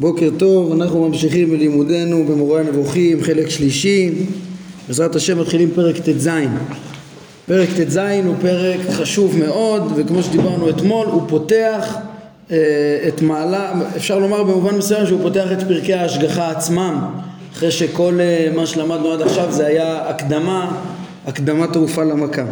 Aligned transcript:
בוקר 0.00 0.28
טוב, 0.36 0.72
אנחנו 0.72 1.08
ממשיכים 1.08 1.50
בלימודנו 1.50 2.24
במורה 2.24 2.60
הנבוכים, 2.60 3.22
חלק 3.22 3.48
שלישי. 3.48 4.12
בעזרת 4.88 5.16
השם 5.16 5.40
מתחילים 5.40 5.70
פרק 5.74 5.96
ט"ז. 5.98 6.28
פרק 7.46 7.68
ט"ז 7.68 7.96
הוא 8.24 8.34
פרק 8.40 8.80
חשוב 8.90 9.38
מאוד, 9.38 9.92
וכמו 9.96 10.22
שדיברנו 10.22 10.70
אתמול, 10.70 11.06
הוא 11.06 11.22
פותח 11.28 11.96
אה, 12.50 12.56
את 13.08 13.22
מעלה, 13.22 13.72
אפשר 13.96 14.18
לומר 14.18 14.42
במובן 14.42 14.74
מסוים 14.74 15.06
שהוא 15.06 15.20
פותח 15.22 15.52
את 15.52 15.62
פרקי 15.62 15.94
ההשגחה 15.94 16.50
עצמם, 16.50 17.04
אחרי 17.52 17.70
שכל 17.70 18.18
אה, 18.20 18.48
מה 18.54 18.66
שלמדנו 18.66 19.12
עד 19.12 19.22
עכשיו 19.22 19.52
זה 19.52 19.66
היה 19.66 20.08
הקדמה, 20.08 20.80
הקדמה 21.26 21.66
תרופה 21.66 22.04
למכה. 22.04 22.44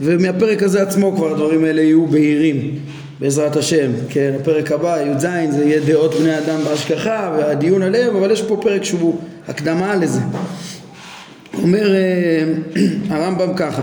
ומהפרק 0.00 0.62
הזה 0.62 0.82
עצמו 0.82 1.16
כבר 1.16 1.32
הדברים 1.32 1.64
האלה 1.64 1.82
יהיו 1.82 2.06
בהירים. 2.06 2.78
בעזרת 3.20 3.56
השם, 3.56 3.90
כן, 4.08 4.32
הפרק 4.40 4.72
הבא, 4.72 4.98
י"ז, 5.00 5.26
זה 5.50 5.64
יהיה 5.64 5.80
דעות 5.80 6.14
בני 6.14 6.38
אדם 6.38 6.60
בהשגחה 6.64 7.36
והדיון 7.38 7.82
עליהם, 7.82 8.16
אבל 8.16 8.30
יש 8.30 8.42
פה 8.42 8.56
פרק 8.60 8.84
שהוא 8.84 9.16
הקדמה 9.48 9.96
לזה. 9.96 10.20
אומר 11.62 11.94
אה, 11.94 12.44
הרמב"ם 13.14 13.54
ככה, 13.56 13.82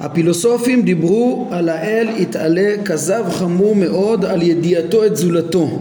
הפילוסופים 0.00 0.82
דיברו 0.82 1.48
על 1.50 1.68
האל 1.68 2.08
יתעלה 2.16 2.74
כזב 2.84 3.24
חמור 3.30 3.76
מאוד 3.76 4.24
על 4.24 4.42
ידיעתו 4.42 5.04
את 5.04 5.16
זולתו. 5.16 5.78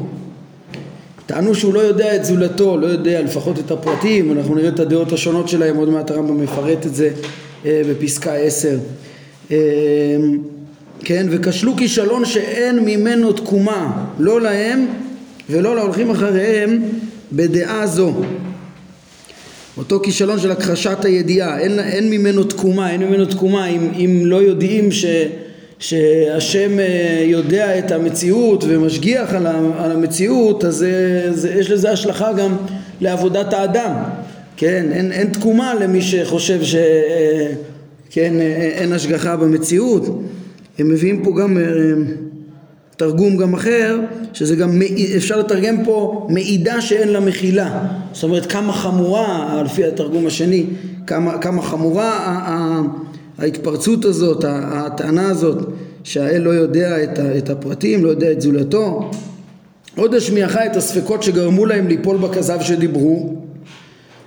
טענו 1.26 1.56
שהוא 1.56 1.74
לא 1.74 1.80
יודע 1.80 2.16
את 2.16 2.26
זולתו, 2.26 2.78
לא 2.78 2.88
יודע 2.88 3.22
לפחות 3.22 3.60
את 3.60 3.72
הפרטים, 3.72 4.32
אנחנו 4.32 4.56
נראה 4.56 4.70
את 4.70 4.80
הדעות 4.80 5.14
השונות 5.14 5.50
שלהם, 5.50 5.76
עוד 5.76 5.90
מעט 5.90 6.12
הרמב"ם 6.12 6.44
מפרט 6.44 6.86
את 6.86 6.96
זה 6.96 7.10
אה, 7.66 7.82
בפסקה 7.90 8.34
עשר. 8.34 8.78
כן, 11.08 11.28
וכשלו 11.30 11.76
כישלון 11.76 12.26
שאין 12.26 12.80
ממנו 12.80 13.34
תקומה, 13.34 14.06
לא 14.20 14.42
להם 14.42 14.86
ולא 15.50 15.76
להולכים 15.76 16.12
אחריהם 16.12 16.82
בדעה 17.32 17.88
זו. 17.88 18.14
אותו 19.78 20.00
כישלון 20.04 20.40
של 20.40 20.52
הכחשת 20.52 21.06
הידיעה, 21.06 21.60
אין, 21.60 21.80
אין 21.80 22.10
ממנו 22.10 22.44
תקומה, 22.44 22.92
אין 22.92 23.04
ממנו 23.04 23.26
תקומה 23.26 23.68
אם, 23.68 23.92
אם 23.96 24.22
לא 24.26 24.36
יודעים 24.36 24.92
ש, 24.92 25.06
שהשם 25.80 26.80
אה, 26.80 27.24
יודע 27.26 27.80
את 27.80 27.92
המציאות 27.92 28.64
ומשגיח 28.68 29.34
על, 29.34 29.48
המציאות, 29.92 30.66
אז 30.66 30.76
זה, 30.76 31.28
זה, 31.32 31.50
יש 31.50 31.72
לזה 31.72 31.92
השלכה 31.92 32.34
גם 32.34 32.56
לעבודת 33.02 33.54
האדם, 33.54 33.94
כן, 34.58 34.86
אין, 34.92 35.12
אין 35.12 35.30
תקומה 35.30 35.74
למי 35.76 36.02
שחושב 36.02 36.64
שאין 36.64 38.42
אה, 38.42 38.72
אה, 38.80 38.96
השגחה 38.96 39.36
במציאות 39.36 40.22
הם 40.80 40.90
מביאים 40.90 41.24
פה 41.24 41.32
גם 41.42 41.58
אה, 41.58 41.64
תרגום 42.98 43.38
גם 43.38 43.54
אחר, 43.54 44.00
שזה 44.34 44.56
גם, 44.56 44.82
אפשר 45.18 45.40
לתרגם 45.40 45.86
פה 45.86 46.28
מעידה 46.30 46.82
שאין 46.82 47.08
לה 47.08 47.20
מחילה. 47.20 47.88
זאת 48.14 48.24
אומרת 48.24 48.46
כמה 48.46 48.74
חמורה, 48.74 49.62
לפי 49.66 49.86
התרגום 49.86 50.28
השני, 50.28 50.66
כמה, 51.08 51.38
כמה 51.38 51.62
חמורה 51.62 52.40
ההתפרצות 53.38 54.06
הזאת, 54.06 54.46
הטענה 54.48 55.30
הזאת, 55.30 55.58
שהאל 56.04 56.42
לא 56.42 56.50
יודע 56.50 56.98
את 57.38 57.50
הפרטים, 57.50 58.06
לא 58.06 58.10
יודע 58.10 58.32
את 58.32 58.42
זולתו. 58.42 59.12
עוד 59.98 60.14
השמיעך 60.14 60.58
את 60.58 60.76
הספקות 60.76 61.24
שגרמו 61.24 61.66
להם 61.66 61.88
ליפול 61.88 62.18
בכזב 62.18 62.62
שדיברו, 62.62 63.36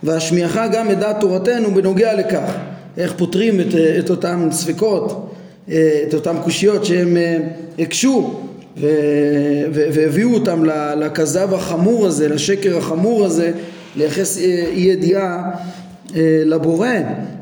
והשמיעך 0.03 0.61
גם 0.73 0.91
את 0.91 0.99
דעת 0.99 1.21
תורתנו 1.21 1.75
בנוגע 1.75 2.15
לכך, 2.15 2.53
איך 2.97 3.13
פותרים 3.17 3.61
את, 3.61 3.75
את 3.99 4.11
אותם 4.11 4.49
ספקות. 4.51 5.31
אה, 5.71 6.03
את 6.09 6.15
אותן 6.15 6.37
קושיות 6.45 6.85
שהם 6.85 7.17
אה, 7.17 7.39
הקשו 7.79 8.41
והביאו 9.73 10.35
אותם 10.35 10.65
לכזב 11.01 11.55
החמור 11.55 12.07
הזה, 12.07 12.29
לשקר 12.29 12.77
החמור 12.77 13.25
הזה, 13.25 13.53
לייחס 13.97 14.39
אה, 14.39 14.65
אי 14.73 14.81
ידיעה 14.81 15.51
לבורא. 16.45 16.89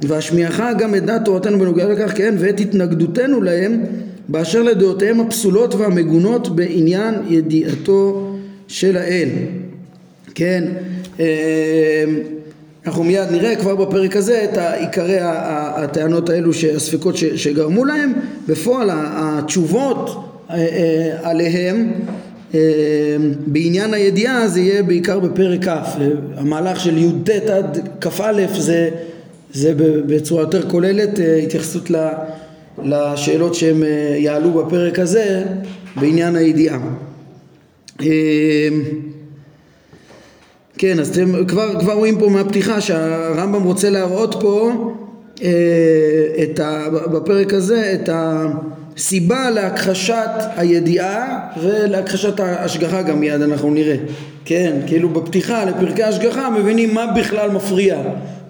והשמיעך 0.02 0.62
גם 0.78 0.94
את 0.94 1.04
דעת 1.04 1.24
תורתנו 1.24 1.58
בנוגע 1.58 1.88
לכך 1.88 2.16
כן 2.16 2.34
ואת 2.38 2.60
התנגדותנו 2.60 3.42
להם 3.42 3.84
באשר 4.28 4.62
לדעותיהם 4.62 5.20
הפסולות 5.20 5.74
והמגונות 5.74 6.56
בעניין 6.56 7.14
ידיעתו 7.28 8.32
של 8.68 8.96
האל. 8.96 9.28
כן 10.34 10.64
אנחנו 12.88 13.04
מיד 13.04 13.30
נראה 13.30 13.56
כבר 13.56 13.74
בפרק 13.76 14.16
הזה 14.16 14.44
את 14.44 14.58
עיקרי 14.58 15.18
הטענות 15.20 16.28
האלו, 16.30 16.50
הספקות 16.76 17.16
שגרמו 17.16 17.84
להם, 17.84 18.12
בפועל 18.48 18.90
התשובות 18.92 20.10
אה, 20.50 20.56
אה, 20.56 21.30
עליהם 21.30 21.92
אה, 22.54 22.60
בעניין 23.46 23.94
הידיעה 23.94 24.48
זה 24.48 24.60
יהיה 24.60 24.82
בעיקר 24.82 25.18
בפרק 25.18 25.68
כ', 25.68 25.96
המהלך 26.36 26.80
של 26.80 26.98
י"ט 26.98 27.30
עד 27.30 27.88
כ"א 28.00 28.46
זה, 28.58 28.90
זה 29.52 29.72
בצורה 30.06 30.42
יותר 30.42 30.70
כוללת 30.70 31.20
התייחסות 31.44 31.90
לשאלות 32.84 33.54
שהם 33.54 33.82
יעלו 34.16 34.50
בפרק 34.50 34.98
הזה 34.98 35.44
בעניין 35.96 36.36
הידיעה. 36.36 36.78
כן, 40.78 41.00
אז 41.00 41.08
אתם 41.08 41.44
כבר, 41.44 41.80
כבר 41.80 41.92
רואים 41.92 42.18
פה 42.18 42.28
מהפתיחה 42.28 42.80
שהרמב"ם 42.80 43.62
רוצה 43.62 43.90
להראות 43.90 44.36
פה 44.40 44.72
אה, 45.42 45.48
את 46.42 46.60
ה, 46.60 46.88
בפרק 46.90 47.54
הזה 47.54 47.92
את 47.94 48.08
הסיבה 48.12 49.50
להכחשת 49.50 50.30
הידיעה 50.56 51.38
ולהכחשת 51.62 52.40
ההשגחה 52.40 53.02
גם 53.02 53.20
מיד 53.20 53.42
אנחנו 53.42 53.70
נראה. 53.70 53.96
כן, 54.44 54.76
כאילו 54.86 55.08
בפתיחה 55.08 55.64
לפרקי 55.64 56.02
ההשגחה 56.02 56.50
מבינים 56.50 56.94
מה 56.94 57.06
בכלל 57.16 57.50
מפריע 57.50 57.98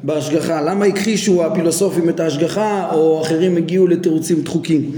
בהשגחה, 0.02 0.60
למה 0.60 0.84
הכחישו 0.84 1.44
הפילוסופים 1.44 2.08
את 2.08 2.20
ההשגחה 2.20 2.88
או 2.92 3.22
אחרים 3.22 3.56
הגיעו 3.56 3.86
לתירוצים 3.86 4.42
דחוקים. 4.42 4.90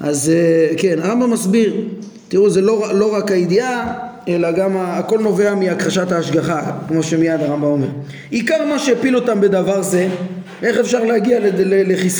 אז 0.00 0.32
אה, 0.34 0.76
כן, 0.76 0.98
הרמב"ם 1.02 1.30
מסביר, 1.30 1.74
תראו 2.28 2.50
זה 2.50 2.60
לא, 2.60 2.94
לא 2.94 3.14
רק 3.14 3.30
הידיעה 3.30 4.11
אלא 4.28 4.52
גם 4.52 4.76
הכל 4.76 5.18
נובע 5.18 5.54
מהכחשת 5.54 6.12
ההשגחה, 6.12 6.72
כמו 6.88 7.02
שמיד 7.02 7.40
הרמב"ם 7.40 7.64
אומר. 7.64 7.88
עיקר 8.30 8.64
מה 8.68 8.78
שהפיל 8.78 9.16
אותם 9.16 9.40
בדבר 9.40 9.82
זה, 9.82 10.08
איך 10.62 10.78
אפשר 10.78 11.04
להגיע 11.04 11.38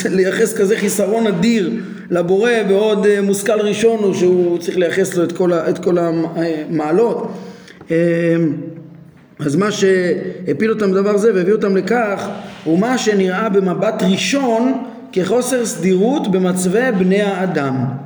לייחס 0.09 0.53
כזה 0.53 0.77
חיסרון 0.77 1.27
אדיר 1.27 1.71
לבורא 2.09 2.51
ועוד 2.69 3.05
אה, 3.05 3.21
מושכל 3.21 3.61
ראשון 3.61 4.03
הוא 4.03 4.13
שהוא 4.13 4.57
צריך 4.57 4.77
לייחס 4.77 5.15
לו 5.15 5.23
את 5.23 5.31
כל, 5.31 5.53
את 5.53 5.79
כל 5.79 5.97
המעלות. 5.97 7.31
אה, 7.91 7.95
אז 9.39 9.55
מה 9.55 9.71
שהפיל 9.71 10.71
אותם 10.71 10.91
בדבר 10.91 11.17
זה 11.17 11.31
והביא 11.35 11.53
אותם 11.53 11.77
לכך 11.77 12.29
הוא 12.63 12.79
מה 12.79 12.97
שנראה 12.97 13.49
במבט 13.49 14.03
ראשון 14.03 14.83
כחוסר 15.11 15.65
סדירות 15.65 16.31
במצבי 16.31 16.91
בני 16.97 17.21
האדם. 17.21 18.02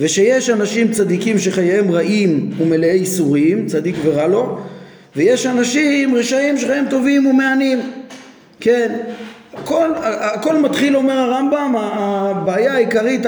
ושיש 0.00 0.50
אנשים 0.50 0.92
צדיקים 0.92 1.38
שחייהם 1.38 1.90
רעים 1.90 2.50
ומלאי 2.58 2.90
איסורים, 2.90 3.66
צדיק 3.66 3.96
ורע 4.04 4.26
לו, 4.26 4.58
ויש 5.16 5.46
אנשים 5.46 6.14
רשעים 6.14 6.58
שחייהם 6.58 6.84
טובים 6.90 7.26
ומהנים. 7.26 7.80
כן, 8.60 8.96
הכל, 9.54 9.90
הכל 10.02 10.56
מתחיל, 10.56 10.96
אומר 10.96 11.18
הרמב"ם, 11.18 11.74
הבעיה 11.76 12.74
העיקרית, 12.74 13.26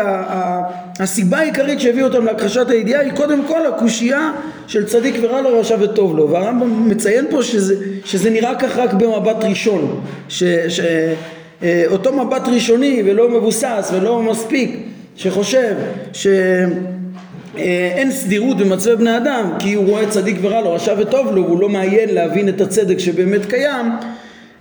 הסיבה 1.00 1.38
העיקרית 1.38 1.80
שהביאו 1.80 2.06
אותם 2.06 2.24
להכחשת 2.24 2.70
הידיעה 2.70 3.00
היא 3.00 3.12
קודם 3.12 3.42
כל 3.48 3.66
הקושייה 3.66 4.32
של 4.66 4.86
צדיק 4.86 5.14
ורע 5.20 5.40
לו 5.40 5.60
רשע 5.60 5.76
וטוב 5.80 6.16
לו 6.16 6.30
והרמב"ם 6.30 6.88
מציין 6.88 7.26
פה 7.30 7.42
שזה, 7.42 7.74
שזה 8.04 8.30
נראה 8.30 8.54
כך 8.54 8.76
רק 8.76 8.92
במבט 8.92 9.44
ראשון 9.44 10.00
שאותו 10.28 12.10
אה, 12.18 12.24
מבט 12.24 12.48
ראשוני 12.48 13.02
ולא 13.06 13.28
מבוסס 13.28 13.90
ולא 13.94 14.22
מספיק 14.22 14.93
שחושב 15.16 15.74
שאין 16.12 18.12
סדירות 18.12 18.56
במצבי 18.56 18.96
בני 18.96 19.16
אדם 19.16 19.52
כי 19.58 19.74
הוא 19.74 19.86
רואה 19.86 20.10
צדיק 20.10 20.36
ורע 20.40 20.60
לו, 20.60 20.72
רשע 20.72 20.94
וטוב 20.98 21.34
לו 21.34 21.44
והוא 21.44 21.60
לא 21.60 21.68
מעיין 21.68 22.14
להבין 22.14 22.48
את 22.48 22.60
הצדק 22.60 22.98
שבאמת 22.98 23.46
קיים 23.46 23.86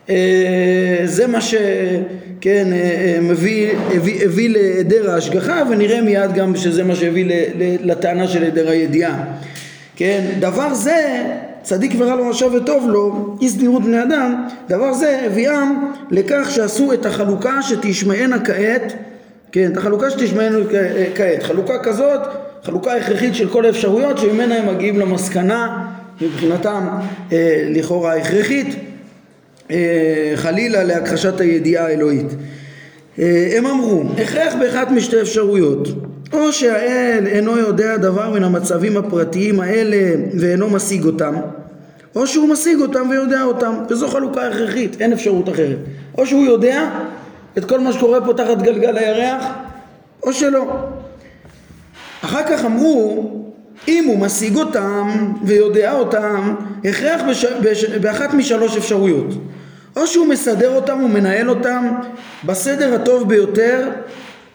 אה, 0.09 1.01
זה 1.05 1.27
מה 1.27 1.41
שכן 1.41 2.73
אה, 2.73 2.73
אה, 2.73 3.17
מביא, 3.21 3.71
הביא, 3.95 4.25
הביא 4.25 4.49
להיעדר 4.49 5.11
ההשגחה 5.11 5.63
ונראה 5.69 6.01
מיד 6.01 6.33
גם 6.33 6.55
שזה 6.55 6.83
מה 6.83 6.95
שהביא 6.95 7.25
לטענה 7.83 8.27
של 8.27 8.43
היעדר 8.43 8.69
הידיעה. 8.69 9.23
כן, 9.95 10.25
דבר 10.39 10.73
זה 10.73 11.23
צדיק 11.61 11.91
ורע 11.97 12.15
לו 12.15 12.29
רשע 12.29 12.45
וטוב 12.45 12.89
לו, 12.89 13.35
אי 13.41 13.49
סדירות 13.49 13.83
בני 13.83 14.03
אדם, 14.03 14.47
דבר 14.69 14.93
זה 14.93 15.21
הביאם 15.25 15.87
לכך 16.11 16.51
שעשו 16.51 16.93
את 16.93 17.05
החלוקה 17.05 17.61
שתשמענה 17.61 18.45
כעת 18.45 18.93
כן, 19.53 19.71
את 19.71 19.77
החלוקה 19.77 20.09
שתשמענו 20.09 20.59
כעת. 21.15 21.43
חלוקה 21.43 21.79
כזאת, 21.83 22.19
חלוקה 22.63 22.95
הכרחית 22.95 23.35
של 23.35 23.49
כל 23.49 23.65
האפשרויות 23.65 24.17
שממנה 24.17 24.55
הם 24.55 24.75
מגיעים 24.75 24.99
למסקנה 24.99 25.87
מבחינתם 26.21 26.87
אה, 27.31 27.67
לכאורה 27.69 28.15
הכרחית 28.15 28.67
אה, 29.71 30.33
חלילה 30.35 30.83
להכחשת 30.83 31.39
הידיעה 31.41 31.85
האלוהית. 31.85 32.25
אה, 33.19 33.53
הם 33.57 33.65
אמרו, 33.65 34.03
הכרח 34.17 34.53
באחת 34.59 34.91
משתי 34.91 35.21
אפשרויות 35.21 35.87
או 36.33 36.51
שהאל 36.51 37.27
אינו 37.27 37.57
יודע 37.57 37.97
דבר 37.97 38.29
מן 38.29 38.43
המצבים 38.43 38.97
הפרטיים 38.97 39.59
האלה 39.59 40.15
ואינו 40.39 40.69
משיג 40.69 41.05
אותם 41.05 41.35
או 42.15 42.27
שהוא 42.27 42.49
משיג 42.49 42.79
אותם 42.79 43.09
ויודע 43.09 43.43
אותם, 43.43 43.73
וזו 43.89 44.07
חלוקה 44.07 44.47
הכרחית, 44.47 45.01
אין 45.01 45.13
אפשרות 45.13 45.49
אחרת. 45.49 45.77
או 46.17 46.25
שהוא 46.25 46.45
יודע 46.45 46.89
את 47.57 47.65
כל 47.65 47.79
מה 47.79 47.93
שקורה 47.93 48.25
פה 48.25 48.33
תחת 48.33 48.61
גלגל 48.61 48.97
הירח, 48.97 49.45
או 50.23 50.33
שלא. 50.33 50.65
אחר 52.21 52.43
כך 52.47 52.65
אמרו, 52.65 53.31
אם 53.87 54.03
הוא 54.07 54.19
משיג 54.19 54.55
אותם 54.55 55.09
ויודע 55.43 55.91
אותם, 55.91 56.55
הכרח 56.85 57.21
בש... 57.29 57.45
בש... 57.45 57.85
באחת 57.85 58.33
משלוש 58.33 58.77
אפשרויות. 58.77 59.27
או 59.95 60.07
שהוא 60.07 60.27
מסדר 60.27 60.75
אותם 60.75 61.03
ומנהל 61.03 61.49
אותם 61.49 61.87
בסדר 62.45 62.95
הטוב 62.95 63.29
ביותר, 63.29 63.89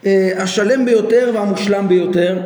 אה, 0.05 0.31
השלם 0.37 0.85
ביותר 0.85 1.31
והמושלם 1.33 1.87
ביותר, 1.87 2.39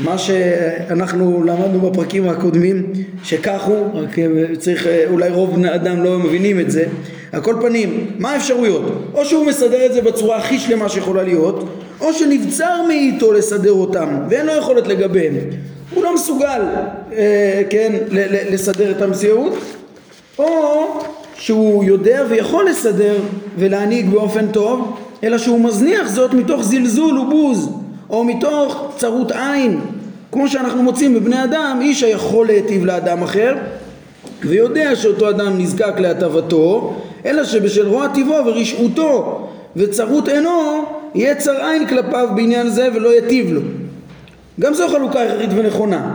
מה 0.00 0.18
שאנחנו 0.18 1.44
למדנו 1.44 1.80
בפרקים 1.80 2.28
הקודמים 2.28 2.92
שכך 3.24 3.62
הוא, 3.62 3.90
רק 3.94 4.18
אה, 4.18 4.56
צריך, 4.58 4.86
אה, 4.86 5.04
אולי 5.10 5.30
רוב 5.30 5.54
בני 5.54 5.74
אדם 5.74 6.02
לא 6.04 6.18
מבינים 6.18 6.60
את 6.60 6.70
זה, 6.70 6.84
על 7.32 7.40
כל 7.40 7.54
פנים, 7.60 8.10
מה 8.18 8.30
האפשרויות? 8.30 8.82
או 9.14 9.24
שהוא 9.24 9.46
מסדר 9.46 9.86
את 9.86 9.92
זה 9.92 10.02
בצורה 10.02 10.36
הכי 10.36 10.58
שלמה 10.58 10.88
שיכולה 10.88 11.22
להיות, 11.22 11.68
או 12.00 12.12
שנבצר 12.12 12.82
מאיתו 12.88 13.32
לסדר 13.32 13.72
אותם 13.72 14.18
ואין 14.28 14.46
לו 14.46 14.52
יכולת 14.52 14.86
לגביהם, 14.86 15.34
הוא 15.94 16.04
לא 16.04 16.14
מסוגל, 16.14 16.60
אה, 17.12 17.62
כן, 17.70 17.92
לסדר 18.50 18.90
את 18.90 19.02
המציאות, 19.02 19.52
או 20.38 20.86
שהוא 21.34 21.84
יודע 21.84 22.24
ויכול 22.28 22.68
לסדר 22.68 23.16
ולהנהיג 23.58 24.10
באופן 24.10 24.46
טוב, 24.52 24.96
אלא 25.24 25.38
שהוא 25.38 25.60
מזניח 25.60 26.08
זאת 26.08 26.34
מתוך 26.34 26.62
זלזול 26.62 27.18
ובוז, 27.18 27.70
או 28.10 28.24
מתוך 28.24 28.92
צרות 28.96 29.32
עין, 29.32 29.80
כמו 30.32 30.48
שאנחנו 30.48 30.82
מוצאים 30.82 31.14
בבני 31.14 31.44
אדם, 31.44 31.78
איש 31.82 32.02
היכול 32.02 32.46
להיטיב 32.46 32.84
לאדם 32.84 33.22
אחר, 33.22 33.54
ויודע 34.42 34.96
שאותו 34.96 35.30
אדם 35.30 35.58
נזקק 35.58 35.94
להטבתו, 35.98 36.96
אלא 37.26 37.44
שבשל 37.44 37.88
רוע 37.88 38.08
טבעו 38.14 38.46
ורשעותו 38.46 39.48
וצרות 39.76 40.28
עינו, 40.28 40.84
יהיה 41.14 41.34
צר 41.34 41.64
עין 41.66 41.86
כלפיו 41.86 42.28
בעניין 42.34 42.68
זה 42.68 42.88
ולא 42.94 43.18
יטיב 43.18 43.52
לו. 43.52 43.60
גם 44.60 44.74
זו 44.74 44.88
חלוקה 44.88 45.22
הכרחית 45.22 45.50
ונכונה, 45.54 46.14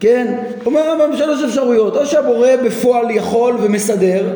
כן? 0.00 0.36
אומר 0.66 0.80
הרמב"ם 0.80 1.16
שלוש 1.16 1.42
אפשרויות, 1.44 1.96
או 1.96 2.06
שהבורא 2.06 2.48
בפועל 2.64 3.10
יכול 3.10 3.56
ומסדר, 3.60 4.26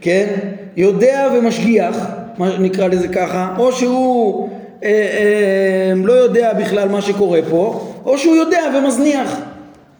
כן? 0.00 0.34
יודע 0.76 1.28
ומשגיח, 1.34 1.96
מה 2.38 2.58
נקרא 2.58 2.88
לזה 2.88 3.08
ככה, 3.08 3.54
או 3.58 3.72
שהוא 3.72 4.48
אה, 4.84 4.88
אה, 4.90 5.92
לא 6.04 6.12
יודע 6.12 6.52
בכלל 6.52 6.88
מה 6.88 7.02
שקורה 7.02 7.40
פה, 7.50 7.92
או 8.04 8.18
שהוא 8.18 8.36
יודע 8.36 8.60
ומזניח, 8.78 9.36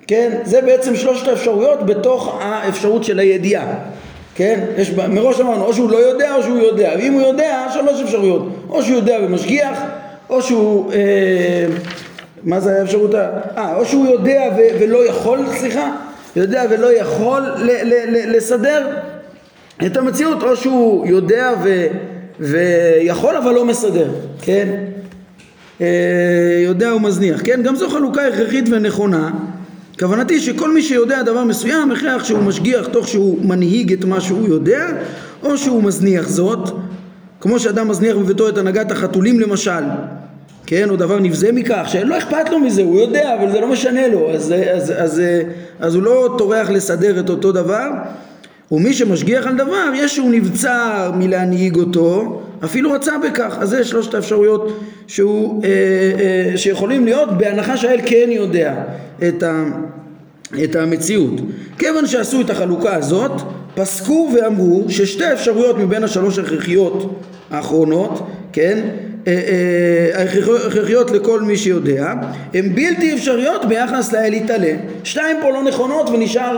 כן? 0.06 0.38
זה 0.44 0.60
בעצם 0.62 0.96
שלושת 0.96 1.28
האפשרויות 1.28 1.86
בתוך 1.86 2.38
האפשרות 2.40 3.04
של 3.04 3.18
הידיעה, 3.18 3.74
כן? 4.38 4.60
יש, 4.76 4.90
מראש 4.90 5.40
אמרנו, 5.40 5.64
או 5.64 5.74
שהוא 5.74 5.90
לא 5.90 5.96
יודע 5.96 6.34
או 6.34 6.42
שהוא 6.42 6.58
יודע, 6.58 6.90
ואם 6.98 7.12
הוא 7.12 7.22
יודע, 7.22 7.66
שלוש 7.74 8.02
אפשרויות, 8.02 8.48
או 8.68 8.82
שהוא 8.82 8.96
יודע 8.96 9.18
ומשגיח, 9.22 9.78
או 10.30 10.42
שהוא... 10.42 10.92
אה, 10.92 11.66
מה 12.44 12.60
זה 12.60 12.80
האפשרות 12.80 13.14
ה... 13.14 13.28
אה, 13.56 13.76
או 13.76 13.84
שהוא 13.84 14.06
יודע 14.06 14.42
ו- 14.56 14.80
ולא 14.80 15.08
יכול, 15.08 15.38
סליחה, 15.56 15.92
יודע 16.36 16.64
ולא 16.70 16.92
יכול 16.92 17.40
ל- 17.40 17.70
ל- 17.82 18.16
ל- 18.16 18.36
לסדר 18.36 18.86
את 19.86 19.96
המציאות, 19.96 20.42
או 20.42 20.56
שהוא 20.56 21.06
יודע 21.06 21.52
ו- 21.64 21.86
ויכול 22.40 23.36
אבל 23.36 23.54
לא 23.54 23.64
מסדר, 23.64 24.08
כן? 24.42 24.68
אה, 25.80 25.86
יודע 26.64 26.94
ומזניח, 26.94 27.40
כן? 27.44 27.62
גם 27.62 27.76
זו 27.76 27.88
חלוקה 27.88 28.26
הכרחית 28.26 28.64
ונכונה. 28.70 29.30
כוונתי 29.98 30.40
שכל 30.40 30.74
מי 30.74 30.82
שיודע 30.82 31.22
דבר 31.22 31.44
מסוים, 31.44 31.90
הכרח 31.90 32.24
שהוא 32.24 32.42
משגיח 32.42 32.86
תוך 32.86 33.08
שהוא 33.08 33.46
מנהיג 33.46 33.92
את 33.92 34.04
מה 34.04 34.20
שהוא 34.20 34.48
יודע, 34.48 34.86
או 35.42 35.58
שהוא 35.58 35.82
מזניח 35.82 36.28
זאת, 36.28 36.70
כמו 37.40 37.58
שאדם 37.58 37.88
מזניח 37.88 38.16
בביתו 38.16 38.48
את 38.48 38.58
הנהגת 38.58 38.90
החתולים 38.90 39.40
למשל, 39.40 39.82
כן, 40.66 40.90
או 40.90 40.96
דבר 40.96 41.18
נבזה 41.18 41.52
מכך, 41.52 41.84
שלא 41.88 42.18
אכפת 42.18 42.50
לו 42.50 42.58
מזה, 42.58 42.82
הוא 42.82 43.00
יודע, 43.00 43.34
אבל 43.34 43.50
זה 43.52 43.60
לא 43.60 43.68
משנה 43.68 44.08
לו, 44.08 44.30
אז, 44.30 44.54
אז, 44.72 44.92
אז, 44.96 45.22
אז, 45.80 45.94
הוא 45.94 46.02
לא 46.02 46.34
טורח 46.38 46.70
לסדר 46.70 47.20
את 47.20 47.30
אותו 47.30 47.52
דבר, 47.52 47.90
ומי 48.72 48.94
שמשגיח 48.94 49.46
על 49.46 49.56
דבר, 49.56 49.90
יש 49.94 50.14
שהוא 50.16 50.30
נבצר 50.30 51.12
מלהנהיג 51.14 51.76
אותו, 51.76 52.42
אפילו 52.64 52.92
רצה 52.92 53.12
בכך, 53.18 53.56
אז 53.60 53.68
זה 53.68 53.84
שלושת 53.84 54.14
האפשרויות 54.14 54.80
שהוא, 55.06 55.64
אה, 55.64 55.68
אה, 55.70 56.56
שיכולים 56.56 57.04
להיות, 57.04 57.38
בהנחה 57.38 57.76
שהאל 57.76 58.00
כן 58.06 58.28
יודע 58.30 58.74
את, 59.28 59.42
ה, 59.42 59.64
את 60.64 60.76
המציאות. 60.76 61.40
כיוון 61.78 62.06
שעשו 62.06 62.40
את 62.40 62.50
החלוקה 62.50 62.94
הזאת, 62.94 63.32
פסקו 63.74 64.30
ואמרו 64.34 64.84
ששתי 64.88 65.24
האפשרויות 65.24 65.78
מבין 65.78 66.04
השלוש 66.04 66.38
הכרחיות 66.38 67.20
האחרונות, 67.50 68.26
כן, 68.52 68.88
אה, 69.26 69.32
אה, 70.16 70.22
הכרחיות 70.66 71.10
לכל 71.10 71.40
מי 71.40 71.56
שיודע, 71.56 72.12
הן 72.54 72.74
בלתי 72.74 73.14
אפשריות 73.14 73.64
ביחס 73.64 74.12
לאל 74.12 74.34
יתעלה. 74.34 74.72
שתיים 75.04 75.36
פה 75.42 75.50
לא 75.50 75.62
נכונות 75.62 76.08
ונשאר, 76.08 76.56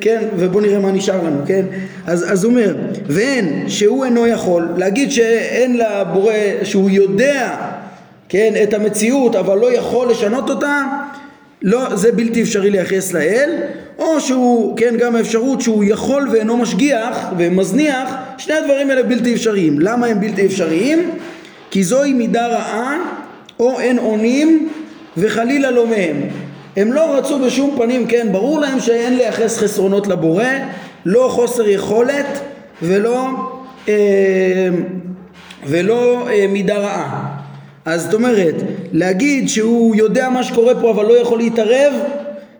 כן, 0.00 0.22
ובוא 0.36 0.60
נראה 0.60 0.78
מה 0.78 0.92
נשאר 0.92 1.22
לנו, 1.22 1.40
כן? 1.46 1.64
אז 2.06 2.44
הוא 2.44 2.50
אומר, 2.52 2.74
ואין 3.06 3.64
שהוא 3.68 4.04
אינו 4.04 4.26
יכול, 4.26 4.68
להגיד 4.76 5.12
שאין 5.12 5.78
לבורא, 5.78 6.34
שהוא 6.62 6.90
יודע, 6.90 7.56
כן, 8.28 8.52
את 8.62 8.74
המציאות 8.74 9.36
אבל 9.36 9.58
לא 9.58 9.74
יכול 9.74 10.10
לשנות 10.10 10.50
אותה, 10.50 10.82
לא, 11.62 11.96
זה 11.96 12.12
בלתי 12.12 12.42
אפשרי 12.42 12.70
לייחס 12.70 13.12
לאל, 13.12 13.50
או 13.98 14.20
שהוא, 14.20 14.76
כן, 14.76 14.94
גם 14.98 15.16
האפשרות 15.16 15.60
שהוא 15.60 15.84
יכול 15.84 16.28
ואינו 16.32 16.56
משגיח 16.56 17.26
ומזניח, 17.38 18.14
שני 18.38 18.54
הדברים 18.54 18.90
האלה 18.90 19.02
בלתי 19.02 19.34
אפשריים. 19.34 19.80
למה 19.80 20.06
הם 20.06 20.20
בלתי 20.20 20.46
אפשריים? 20.46 21.10
כי 21.70 21.84
זוהי 21.84 22.12
מידה 22.12 22.46
רעה, 22.46 22.98
או 23.60 23.80
אין 23.80 23.98
אונים, 23.98 24.68
וחלילה 25.16 25.70
לא 25.70 25.86
מהם. 25.86 26.16
הם 26.76 26.92
לא 26.92 27.16
רצו 27.18 27.38
בשום 27.38 27.74
פנים, 27.76 28.06
כן, 28.06 28.28
ברור 28.32 28.60
להם 28.60 28.80
שאין 28.80 29.16
לייחס 29.16 29.58
חסרונות 29.58 30.06
לבורא, 30.06 30.44
לא 31.06 31.28
חוסר 31.30 31.68
יכולת 31.68 32.40
ולא, 32.82 33.28
אה, 33.88 34.68
ולא 35.66 36.28
אה, 36.28 36.46
מידה 36.48 36.78
רעה. 36.78 37.36
אז 37.84 38.02
זאת 38.02 38.14
אומרת, 38.14 38.54
להגיד 38.92 39.48
שהוא 39.48 39.96
יודע 39.96 40.28
מה 40.28 40.42
שקורה 40.42 40.74
פה 40.80 40.90
אבל 40.90 41.06
לא 41.06 41.20
יכול 41.20 41.38
להתערב, 41.38 41.92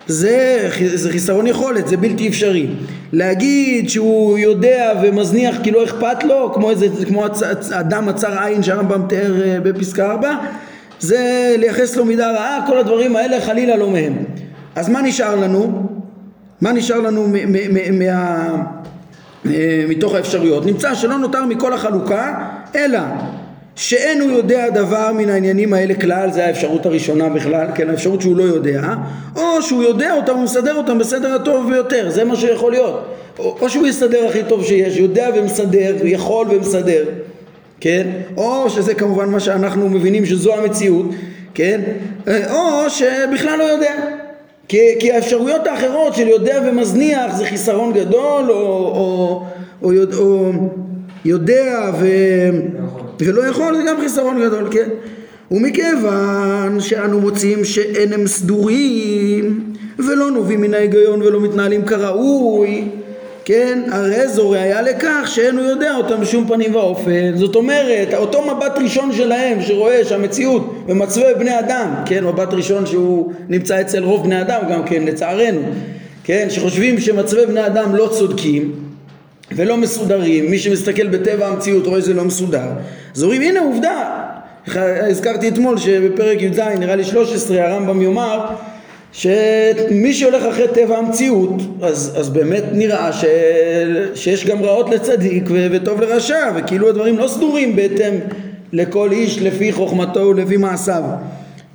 זה, 0.07 0.69
זה 0.95 1.11
חיסרון 1.11 1.47
יכולת, 1.47 1.89
זה 1.89 1.97
בלתי 1.97 2.29
אפשרי. 2.29 2.67
להגיד 3.13 3.91
שהוא 3.91 4.39
יודע 4.39 4.93
ומזניח 5.03 5.57
כי 5.63 5.71
לא 5.71 5.85
אכפת 5.85 6.25
לו, 6.25 6.53
כמו, 6.55 6.71
איזה, 6.71 6.87
כמו 7.07 7.25
הצ, 7.25 7.43
אדם 7.73 8.09
עצר 8.09 8.43
עין 8.43 8.63
שהרמב"ם 8.63 9.03
תיאר 9.09 9.43
אה, 9.43 9.61
בפסקה 9.61 10.11
4, 10.11 10.37
זה 11.05 11.55
לייחס 11.59 11.97
לו 11.97 12.05
מידה 12.05 12.33
רעה, 12.33 12.65
כל 12.67 12.79
הדברים 12.79 13.17
האלה 13.17 13.41
חלילה 13.41 13.77
לא 13.77 13.91
מהם. 13.91 14.15
אז 14.77 14.89
מה 14.89 15.03
נשאר 15.03 15.37
לנו? 15.37 15.89
מה 16.61 16.73
נשאר 16.73 17.01
לנו 17.01 17.27
מה... 17.93 18.49
אה, 19.47 19.85
מתוך 19.89 20.15
האפשרויות? 20.15 20.67
נמצא 20.67 20.95
שלא 20.95 21.19
נותר 21.19 21.45
מכל 21.45 21.73
החלוקה 21.73 22.35
אלא 22.75 22.99
שאין 23.77 24.21
הוא 24.21 24.31
יודע 24.31 24.71
דבר 24.71 25.13
מן 25.13 25.31
העניינים 25.31 25.73
האלה 25.73 25.95
כלל, 25.95 26.33
זה 26.33 26.47
האפשרות 26.47 26.87
הראשונה 26.87 27.29
בכלל, 27.29 27.67
כן, 27.75 27.91
האפשרות 27.91 28.21
שהוא 28.21 28.37
לא 28.37 28.43
יודע, 28.43 28.95
או 29.37 29.63
שהוא 29.63 29.83
יודע 29.83 30.15
אותם 30.15 30.39
ומסדר 30.39 30.75
אותם 30.77 30.99
בסדר 30.99 31.35
הטוב 31.35 31.71
ביותר, 31.71 32.11
זה 32.11 32.25
מה 32.25 32.37
שיכול 32.37 32.73
להיות. 32.73 33.05
או 33.39 33.71
שהוא 33.71 33.87
יסדר 33.87 34.27
הכי 34.29 34.43
טוב 34.49 34.65
שיש, 34.65 34.97
יודע 34.97 35.29
ומסדר, 35.37 35.95
יכול 36.05 36.47
ומסדר, 36.51 37.05
כן, 37.85 38.07
או 38.37 38.71
שזה 38.71 38.95
כמובן 38.95 39.29
מה 39.29 39.41
שאנחנו 39.41 39.89
מבינים 39.89 40.27
שזו 40.27 40.55
המציאות, 40.55 41.07
כן, 41.55 41.81
או 42.27 42.91
שבכלל 42.91 43.59
לא 43.59 43.65
יודע. 43.65 43.95
כי, 44.69 44.79
כי 45.01 45.13
האפשרויות 45.13 45.67
האחרות 45.67 46.15
של 46.15 46.29
יודע 46.29 46.63
ומזניח 46.67 47.37
זה 47.37 47.45
חיסרון 47.45 47.93
גדול, 47.93 48.51
או, 48.51 48.57
או, 48.57 49.43
או, 49.83 49.93
או, 49.93 50.19
או 50.19 50.53
יודע 51.25 51.91
ו... 52.01 52.07
ולא 53.21 53.47
יכול 53.47 53.77
זה 53.77 53.83
גם 53.89 53.97
חיסרון 54.01 54.41
גדול, 54.43 54.69
כן? 54.71 54.89
ומכיוון 55.51 56.81
שאנו 56.81 57.21
מוצאים 57.21 57.65
שאין 57.65 58.13
הם 58.13 58.27
סדורים 58.27 59.61
ולא 59.99 60.31
נובעים 60.31 60.61
מן 60.61 60.75
ההיגיון 60.75 61.23
ולא 61.23 61.41
מתנהלים 61.41 61.85
כראוי 61.85 62.89
כן, 63.45 63.79
הרי 63.91 64.29
זו 64.29 64.51
ראיה 64.51 64.83
לכך 64.83 65.23
שאין 65.27 65.59
הוא 65.59 65.67
יודע 65.67 65.97
אותם 65.97 66.21
בשום 66.21 66.49
פנים 66.49 66.75
ואופן. 66.75 67.37
זאת 67.37 67.57
אומרת, 67.57 68.15
אותו 68.15 68.43
מבט 68.43 68.79
ראשון 68.83 69.13
שלהם 69.13 69.63
שרואה 69.63 70.05
שהמציאות 70.05 70.87
במצבי 70.87 71.35
בני 71.39 71.59
אדם, 71.59 71.95
כן, 72.07 72.25
מבט 72.25 72.53
ראשון 72.53 72.87
שהוא 72.87 73.33
נמצא 73.49 73.81
אצל 73.81 74.05
רוב 74.05 74.25
בני 74.25 74.41
אדם 74.41 74.61
גם 74.71 74.85
כן, 74.85 75.03
לצערנו, 75.03 75.61
כן, 76.25 76.47
שחושבים 76.51 77.01
שמצבי 77.01 77.47
בני 77.47 77.67
אדם 77.67 77.97
לא 77.97 78.09
צודקים, 78.13 78.73
ולא 79.53 79.77
מסודרים, 79.77 80.51
מי 80.51 80.59
שמסתכל 80.59 81.07
בטבע 81.07 81.47
המציאות 81.47 81.87
רואה 81.87 82.01
שזה 82.01 82.15
לא 82.15 82.25
מסודר, 82.25 82.69
אז 83.17 83.23
אומרים 83.23 83.43
הנה 83.43 83.61
עובדה, 83.61 84.21
הזכרתי 85.09 85.49
אתמול 85.49 85.79
שבפרק 85.79 86.43
י"ז 86.43 86.59
נראה 86.59 86.97
לי 86.97 87.05
13 87.05 87.63
הרמב"ם 87.63 88.03
יאמר 88.03 88.47
שמי 89.15 90.13
שהולך 90.13 90.45
אחרי 90.45 90.69
טבע 90.75 90.99
המציאות, 90.99 91.63
אז, 91.83 92.13
אז 92.17 92.29
באמת 92.29 92.65
נראה 92.73 93.13
ש, 93.13 93.25
שיש 94.15 94.47
גם 94.47 94.63
רעות 94.63 94.91
לצדיק 94.91 95.45
ו, 95.51 95.67
וטוב 95.71 96.01
לרשע, 96.01 96.51
וכאילו 96.57 96.89
הדברים 96.89 97.19
לא 97.19 97.29
סדורים 97.29 97.77
בהתאם 97.77 98.15
לכל 98.73 99.13
איש 99.13 99.39
לפי 99.39 99.73
חוכמתו 99.73 100.21
ולפי 100.21 100.57
מעשיו. 100.57 101.03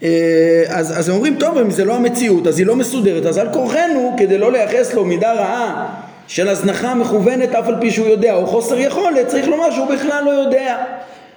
אה, 0.03 0.63
אז, 0.67 0.99
אז 0.99 1.09
הם 1.09 1.15
אומרים, 1.15 1.35
טוב, 1.39 1.57
אם 1.57 1.71
זה 1.71 1.85
לא 1.85 1.95
המציאות, 1.95 2.47
אז 2.47 2.59
היא 2.59 2.67
לא 2.67 2.75
מסודרת, 2.75 3.25
אז 3.25 3.37
על 3.37 3.47
כורחנו, 3.53 4.15
כדי 4.17 4.37
לא 4.37 4.51
לייחס 4.51 4.93
לו 4.93 5.05
מידה 5.05 5.33
רעה 5.33 5.95
של 6.27 6.49
הזנחה 6.49 6.95
מכוונת 6.95 7.55
אף 7.55 7.67
על 7.67 7.75
פי 7.81 7.91
שהוא 7.91 8.07
יודע, 8.07 8.35
או 8.35 8.47
חוסר 8.47 8.79
יכולת, 8.79 9.27
צריך 9.27 9.47
לומר 9.47 9.71
שהוא 9.71 9.87
בכלל 9.87 10.23
לא 10.25 10.31
יודע. 10.31 10.77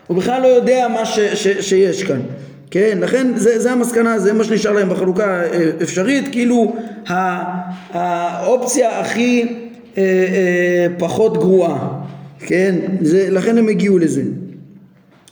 הוא 0.06 0.16
בכלל 0.16 0.42
לא 0.42 0.48
יודע 0.48 0.88
מה 0.88 1.04
ש, 1.04 1.18
ש, 1.18 1.48
שיש 1.60 2.02
כאן. 2.02 2.20
כן, 2.72 2.98
לכן 3.00 3.26
זה, 3.36 3.58
זה 3.58 3.72
המסקנה, 3.72 4.18
זה 4.18 4.32
מה 4.32 4.44
שנשאר 4.44 4.72
להם 4.72 4.88
בחלוקה 4.88 5.42
אה, 5.42 5.70
אפשרית, 5.82 6.28
כאילו 6.32 6.76
האופציה 7.92 9.00
הכי 9.00 9.46
אה, 9.98 10.02
אה, 10.02 10.86
פחות 10.98 11.38
גרועה, 11.38 11.88
כן, 12.38 12.74
זה, 13.00 13.30
לכן 13.30 13.58
הם 13.58 13.68
הגיעו 13.68 13.98
לזה. 13.98 14.22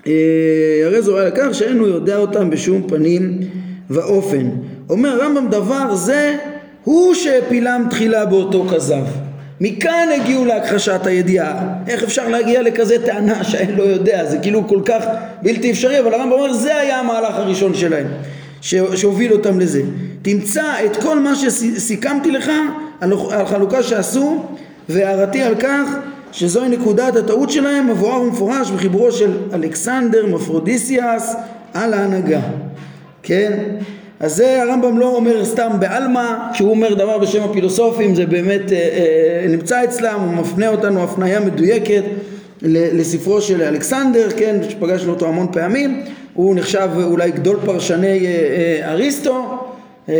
אה, 0.06 0.82
הרי 0.85 1.02
זו 1.02 1.18
על 1.18 1.30
כך 1.35 1.54
שאין 1.54 1.78
הוא 1.78 1.88
יודע 1.88 2.16
אותם 2.16 2.50
בשום 2.50 2.88
פנים 2.88 3.38
ואופן. 3.90 4.50
אומר 4.90 5.09
הרמב"ם 5.09 5.49
דבר 5.50 5.94
זה 5.94 6.37
הוא 6.85 7.14
שהפילם 7.14 7.87
תחילה 7.90 8.26
באותו 8.26 8.66
כזב. 8.75 9.04
מכאן 9.61 10.09
הגיעו 10.21 10.45
להכחשת 10.45 11.07
הידיעה. 11.07 11.69
איך 11.88 12.02
אפשר 12.02 12.29
להגיע 12.29 12.62
לכזה 12.62 13.07
טענה 13.07 13.45
שהאל 13.45 13.75
לא 13.76 13.83
יודע? 13.83 14.25
זה 14.26 14.38
כאילו 14.38 14.69
כל 14.69 14.81
כך 14.85 15.05
בלתי 15.43 15.71
אפשרי, 15.71 16.00
אבל 16.00 16.14
הרמב"ם 16.14 16.33
אומר 16.33 16.52
זה 16.52 16.76
היה 16.76 17.00
המהלך 17.00 17.35
הראשון 17.35 17.75
שלהם, 17.75 18.07
שהוביל 18.61 19.33
אותם 19.33 19.61
לזה. 19.61 19.83
תמצא 20.23 20.64
את 20.85 20.97
כל 20.97 21.19
מה 21.19 21.35
שסיכמתי 21.35 22.31
לך 22.31 22.50
על 23.00 23.47
חלוקה 23.47 23.83
שעשו, 23.83 24.45
והערתי 24.88 25.43
על 25.43 25.55
כך 25.55 25.88
שזוהי 26.33 26.69
נקודת 26.69 27.17
הטעות 27.17 27.50
שלהם, 27.50 27.90
מבואר 27.90 28.21
ומפורש 28.21 28.71
בחיבורו 28.71 29.12
של 29.12 29.31
אלכסנדר 29.55 30.26
מפרודיסיאס 30.26 31.35
על 31.75 31.95
ההנהגה. 31.95 32.40
כן? 33.23 33.59
אז 34.20 34.36
זה 34.36 34.62
הרמב"ם 34.62 34.98
לא 34.98 35.16
אומר 35.16 35.44
סתם 35.44 35.70
בעלמא, 35.78 36.36
כשהוא 36.52 36.70
אומר 36.70 36.94
דבר 36.94 37.18
בשם 37.18 37.42
הפילוסופים 37.42 38.14
זה 38.14 38.26
באמת 38.26 38.72
אה, 38.72 38.76
אה, 38.76 39.46
נמצא 39.48 39.84
אצלם, 39.84 40.20
הוא 40.20 40.34
מפנה 40.34 40.68
אותנו 40.68 41.02
הפניה 41.04 41.40
מדויקת 41.40 42.02
לספרו 42.62 43.40
של 43.40 43.62
אלכסנדר, 43.62 44.30
כן, 44.36 44.56
שפגשנו 44.68 45.12
אותו 45.12 45.28
המון 45.28 45.46
פעמים, 45.52 46.02
הוא 46.34 46.54
נחשב 46.54 46.88
אולי 47.02 47.30
גדול 47.30 47.58
פרשני 47.64 48.06
אה, 48.06 48.80
אה, 48.82 48.92
אריסטו 48.92 49.58
אה, 50.08 50.14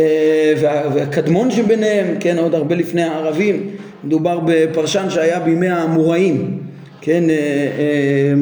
וה, 0.61 0.83
והקדמון 0.95 1.51
שביניהם, 1.51 2.17
כן, 2.21 2.39
עוד 2.39 2.55
הרבה 2.55 2.75
לפני 2.75 3.03
הערבים, 3.03 3.71
מדובר 4.05 4.41
בפרשן 4.47 5.11
שהיה 5.11 5.41
בימי 5.41 5.69
האמוראים, 5.69 6.59
כן, 7.01 7.31
אה, 7.31 7.37
אה, 7.79 8.33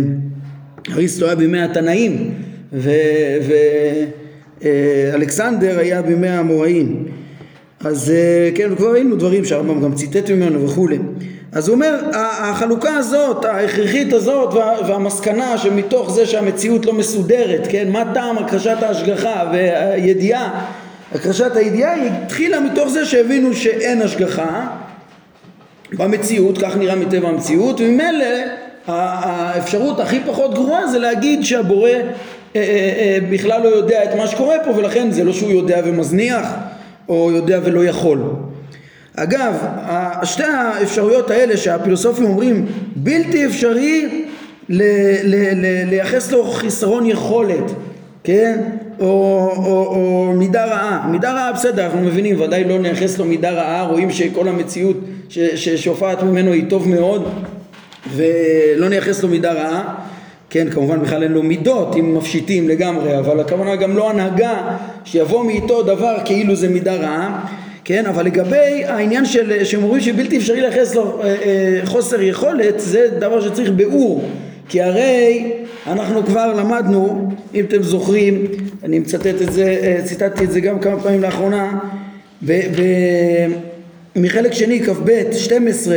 אריסטו 0.95 1.27
היה 1.27 1.35
בימי 1.35 1.63
התנאים 1.63 2.31
ו... 2.73 2.91
ו 3.43 3.53
אלכסנדר 5.15 5.79
היה 5.79 6.03
בימי 6.03 6.29
האמוראים 6.29 7.05
אז 7.85 8.11
אה, 8.11 8.51
כן, 8.55 8.77
כבר 8.77 8.93
ראינו 8.93 9.17
דברים 9.17 9.45
שהרמב"ם 9.45 9.81
גם 9.81 9.95
ציטט 9.95 10.31
ממנו 10.31 10.65
וכולי. 10.65 10.99
אז 11.53 11.69
הוא 11.69 11.75
אומר, 11.75 12.01
החלוקה 12.15 12.97
הזאת, 12.97 13.45
ההכרחית 13.45 14.13
הזאת 14.13 14.55
והמסקנה 14.89 15.59
שמתוך 15.59 16.11
זה 16.11 16.27
שהמציאות 16.27 16.87
לא 16.87 16.93
מסודרת, 16.93 17.67
כן, 17.71 17.91
מה 17.91 18.05
טעם 18.15 18.39
הכחשת 18.39 18.83
ההשגחה 18.83 19.51
והידיעה, 19.53 20.65
הכחשת 21.15 21.57
הידיעה 21.57 21.93
היא 21.93 22.11
התחילה 22.11 22.61
מתוך 22.61 22.89
זה 22.89 23.05
שהבינו 23.05 23.55
שאין 23.55 24.03
השגחה 24.03 24.67
במציאות, 25.93 26.59
כך 26.59 26.77
נראה 26.77 26.95
מטבע 26.95 27.29
המציאות, 27.29 27.81
וממילא 27.81 28.27
האפשרות 28.87 30.01
הכי 30.01 30.21
פחות 30.27 30.55
גרועה 30.55 30.87
זה 30.87 30.99
להגיד 30.99 31.45
שהבורא 31.45 31.91
אה, 32.57 32.61
אה, 32.61 32.93
אה, 32.99 33.19
בכלל 33.31 33.63
לא 33.63 33.69
יודע 33.69 34.05
את 34.05 34.15
מה 34.15 34.27
שקורה 34.27 34.57
פה 34.65 34.71
ולכן 34.71 35.11
זה 35.11 35.25
לא 35.25 35.33
שהוא 35.33 35.51
יודע 35.51 35.81
ומזניח 35.85 36.55
או 37.09 37.31
יודע 37.33 37.61
ולא 37.65 37.85
יכול. 37.85 38.23
אגב, 39.17 39.55
שתי 40.25 40.43
האפשרויות 40.43 41.31
האלה 41.31 41.57
שהפילוסופים 41.57 42.25
אומרים 42.25 42.67
בלתי 42.97 43.47
אפשרי 43.47 44.25
לייחס 45.89 46.33
לו 46.33 46.45
חיסרון 46.45 47.07
יכולת, 47.07 47.73
כן? 48.25 48.61
או, 49.01 49.07
או, 49.57 49.87
או 49.87 50.33
מידה 50.33 50.65
רעה. 50.65 51.09
מידה 51.11 51.33
רעה 51.33 51.53
בסדר, 51.53 51.85
אנחנו 51.85 52.01
מבינים, 52.01 52.41
ודאי 52.41 52.65
לא 52.65 52.79
נייחס 52.79 53.19
לו 53.19 53.25
מידה 53.25 53.51
רעה, 53.51 53.83
רואים 53.83 54.11
שכל 54.11 54.49
המציאות 54.49 54.97
שהופעת 55.57 56.23
ממנו 56.23 56.53
היא 56.53 56.65
טוב 56.69 56.89
מאוד 56.89 57.29
ולא 58.15 58.89
נייחס 58.89 59.23
לו 59.23 59.29
מידה 59.29 59.53
רעה 59.53 59.95
כן, 60.51 60.71
כמובן 60.71 61.01
בכלל 61.01 61.23
אין 61.23 61.33
לו 61.33 61.43
מידות 61.43 61.97
אם 61.97 62.15
מפשיטים 62.15 62.69
לגמרי, 62.69 63.19
אבל 63.19 63.41
הכוונה 63.41 63.77
גם 63.77 63.97
לא 63.97 64.11
הנהגה 64.11 64.77
שיבוא 65.05 65.45
מאיתו 65.45 65.83
דבר 65.83 66.17
כאילו 66.25 66.57
זה 66.57 66.69
מידה 66.69 66.95
רעה, 66.95 67.47
כן, 67.85 68.07
אבל 68.07 68.25
לגבי 68.25 68.85
העניין 68.85 69.25
של, 69.25 69.65
שהם 69.65 69.83
אומרים 69.83 70.01
שבלתי 70.01 70.37
אפשרי 70.37 70.61
לייחס 70.61 70.95
לו 70.95 71.21
אה, 71.23 71.27
אה, 71.27 71.81
חוסר 71.85 72.23
יכולת, 72.23 72.81
זה 72.81 73.09
דבר 73.19 73.41
שצריך 73.41 73.71
ביאור, 73.71 74.25
כי 74.69 74.83
הרי 74.83 75.53
אנחנו 75.87 76.27
כבר 76.27 76.55
למדנו, 76.55 77.31
אם 77.55 77.65
אתם 77.65 77.83
זוכרים, 77.83 78.47
אני 78.85 78.99
מצטט 78.99 79.43
את 79.43 79.53
זה, 79.53 79.79
אה, 79.83 80.01
ציטטתי 80.05 80.45
את 80.45 80.51
זה 80.51 80.61
גם 80.61 80.79
כמה 80.79 81.01
פעמים 81.01 81.23
לאחרונה, 81.23 81.79
ב, 82.43 82.53
ב, 82.53 82.83
מחלק 84.17 84.53
שני 84.53 84.83
כ"ב 84.83 85.33
12 85.33 85.97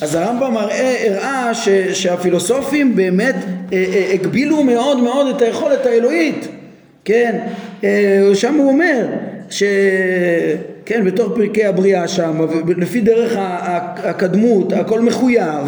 אז 0.00 0.14
הרמב"ם 0.14 0.56
הראה 0.56 1.54
ש, 1.54 1.68
שהפילוסופים 1.92 2.96
באמת 2.96 3.34
אה, 3.72 3.84
אה, 3.94 4.10
הגבילו 4.12 4.64
מאוד 4.64 5.00
מאוד 5.00 5.36
את 5.36 5.42
היכולת 5.42 5.86
האלוהית, 5.86 6.48
כן, 7.04 7.38
אה, 7.84 8.30
שם 8.34 8.54
הוא 8.54 8.68
אומר 8.68 9.06
ש... 9.50 9.62
כן, 10.86 11.04
בתוך 11.04 11.32
פרקי 11.34 11.64
הבריאה 11.64 12.08
שם, 12.08 12.40
לפי 12.76 13.00
דרך 13.00 13.32
הקדמות, 13.96 14.72
הכל 14.72 15.00
מחויב, 15.00 15.66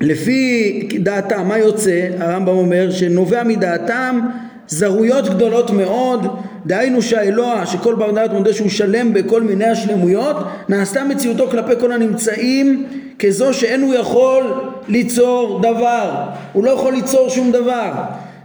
ולפי 0.00 0.88
דעתם, 1.02 1.48
מה 1.48 1.58
יוצא? 1.58 2.08
הרמב"ם 2.18 2.56
אומר 2.56 2.90
שנובע 2.90 3.42
מדעתם 3.42 4.20
זרויות 4.68 5.28
גדולות 5.28 5.70
מאוד, 5.70 6.26
דהיינו 6.66 7.02
שהאלוה, 7.02 7.66
שכל 7.66 7.94
בר 7.94 8.10
דעת 8.10 8.32
מודה 8.32 8.52
שהוא 8.52 8.68
שלם 8.68 9.12
בכל 9.12 9.42
מיני 9.42 9.64
השלמויות, 9.64 10.36
נעשתה 10.68 11.04
מציאותו 11.04 11.50
כלפי 11.50 11.72
כל 11.80 11.92
הנמצאים 11.92 12.86
כזו 13.18 13.54
שאין 13.54 13.82
הוא 13.82 13.94
יכול 13.94 14.52
ליצור 14.88 15.60
דבר, 15.62 16.10
הוא 16.52 16.64
לא 16.64 16.70
יכול 16.70 16.92
ליצור 16.92 17.28
שום 17.28 17.52
דבר, 17.52 17.92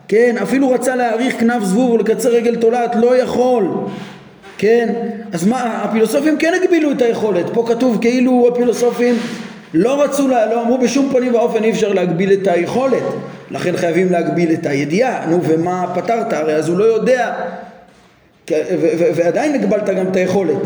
כן, 0.08 0.36
אפילו 0.42 0.70
רצה 0.70 0.96
להאריך 0.96 1.40
כנף 1.40 1.64
זבוב 1.64 1.92
ולקצר 1.92 2.30
רגל 2.30 2.56
תולעת, 2.56 2.96
לא 2.96 3.18
יכול, 3.18 3.68
כן, 4.58 4.94
אז 5.34 5.48
מה, 5.48 5.84
הפילוסופים 5.84 6.38
כן 6.38 6.54
הגבילו 6.62 6.92
את 6.92 7.02
היכולת, 7.02 7.46
פה 7.54 7.66
כתוב 7.68 7.98
כאילו 8.02 8.50
הפילוסופים 8.52 9.16
לא 9.74 10.04
רצו, 10.04 10.28
לא 10.28 10.62
אמרו 10.62 10.78
בשום 10.78 11.10
פנים 11.14 11.34
ואופן 11.34 11.64
אי 11.64 11.72
אפשר 11.72 11.94
להגביל 11.94 12.34
את 12.34 12.48
היכולת. 12.48 13.04
לכן 13.52 13.78
חייבים 13.78 14.12
להגביל 14.12 14.52
את 14.54 14.66
הידיעה, 14.66 15.26
נו 15.30 15.44
ומה 15.44 15.94
פתרת? 15.96 16.34
הרי 16.34 16.56
אז 16.56 16.70
הוא 16.70 16.78
לא 16.78 16.84
יודע 16.84 17.34
ועדיין 19.16 19.54
הגבלת 19.56 19.90
גם 19.90 20.08
את 20.08 20.16
היכולת, 20.16 20.62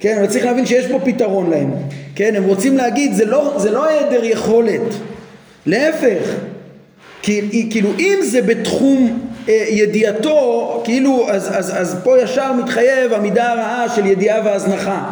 כן? 0.00 0.16
אבל 0.18 0.26
צריך 0.26 0.44
להבין 0.44 0.66
שיש 0.66 0.86
פה 0.86 0.98
פתרון 1.04 1.50
להם, 1.50 1.70
כן? 2.14 2.34
הם 2.36 2.44
רוצים 2.44 2.76
להגיד 2.76 3.14
זה 3.14 3.24
לא, 3.24 3.54
זה 3.56 3.70
לא 3.70 3.88
היעדר 3.88 4.24
יכולת, 4.24 4.94
להפך, 5.66 6.34
כי, 7.22 7.66
כאילו 7.70 7.90
אם 7.98 8.18
זה 8.22 8.42
בתחום 8.42 9.20
אה, 9.48 9.64
ידיעתו, 9.68 10.80
כאילו 10.84 11.30
אז, 11.30 11.48
אז, 11.58 11.72
אז 11.76 11.96
פה 12.04 12.18
ישר 12.18 12.52
מתחייב 12.52 13.12
המידה 13.12 13.52
הרעה 13.52 13.88
של 13.96 14.06
ידיעה 14.06 14.40
והזנחה, 14.44 15.10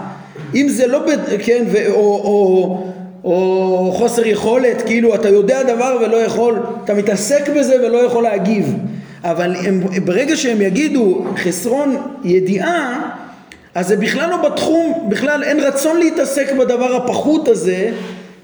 אם 0.54 0.68
זה 0.68 0.86
לא, 0.86 1.00
כן, 1.38 1.64
ו, 1.72 1.76
או, 1.90 2.20
או 2.24 2.92
או 3.24 3.92
חוסר 3.92 4.26
יכולת, 4.26 4.82
כאילו 4.82 5.14
אתה 5.14 5.28
יודע 5.28 5.62
דבר 5.62 5.98
ולא 6.02 6.16
יכול, 6.16 6.62
אתה 6.84 6.94
מתעסק 6.94 7.48
בזה 7.48 7.86
ולא 7.86 8.06
יכול 8.06 8.22
להגיב. 8.22 8.74
אבל 9.24 9.56
הם, 9.56 9.80
ברגע 10.04 10.36
שהם 10.36 10.62
יגידו 10.62 11.24
חסרון 11.36 11.96
ידיעה, 12.24 13.10
אז 13.74 13.88
זה 13.88 13.96
בכלל 13.96 14.30
לא 14.30 14.36
בתחום, 14.36 15.06
בכלל 15.08 15.44
אין 15.44 15.60
רצון 15.60 15.98
להתעסק 15.98 16.52
בדבר 16.52 16.96
הפחות 16.96 17.48
הזה, 17.48 17.90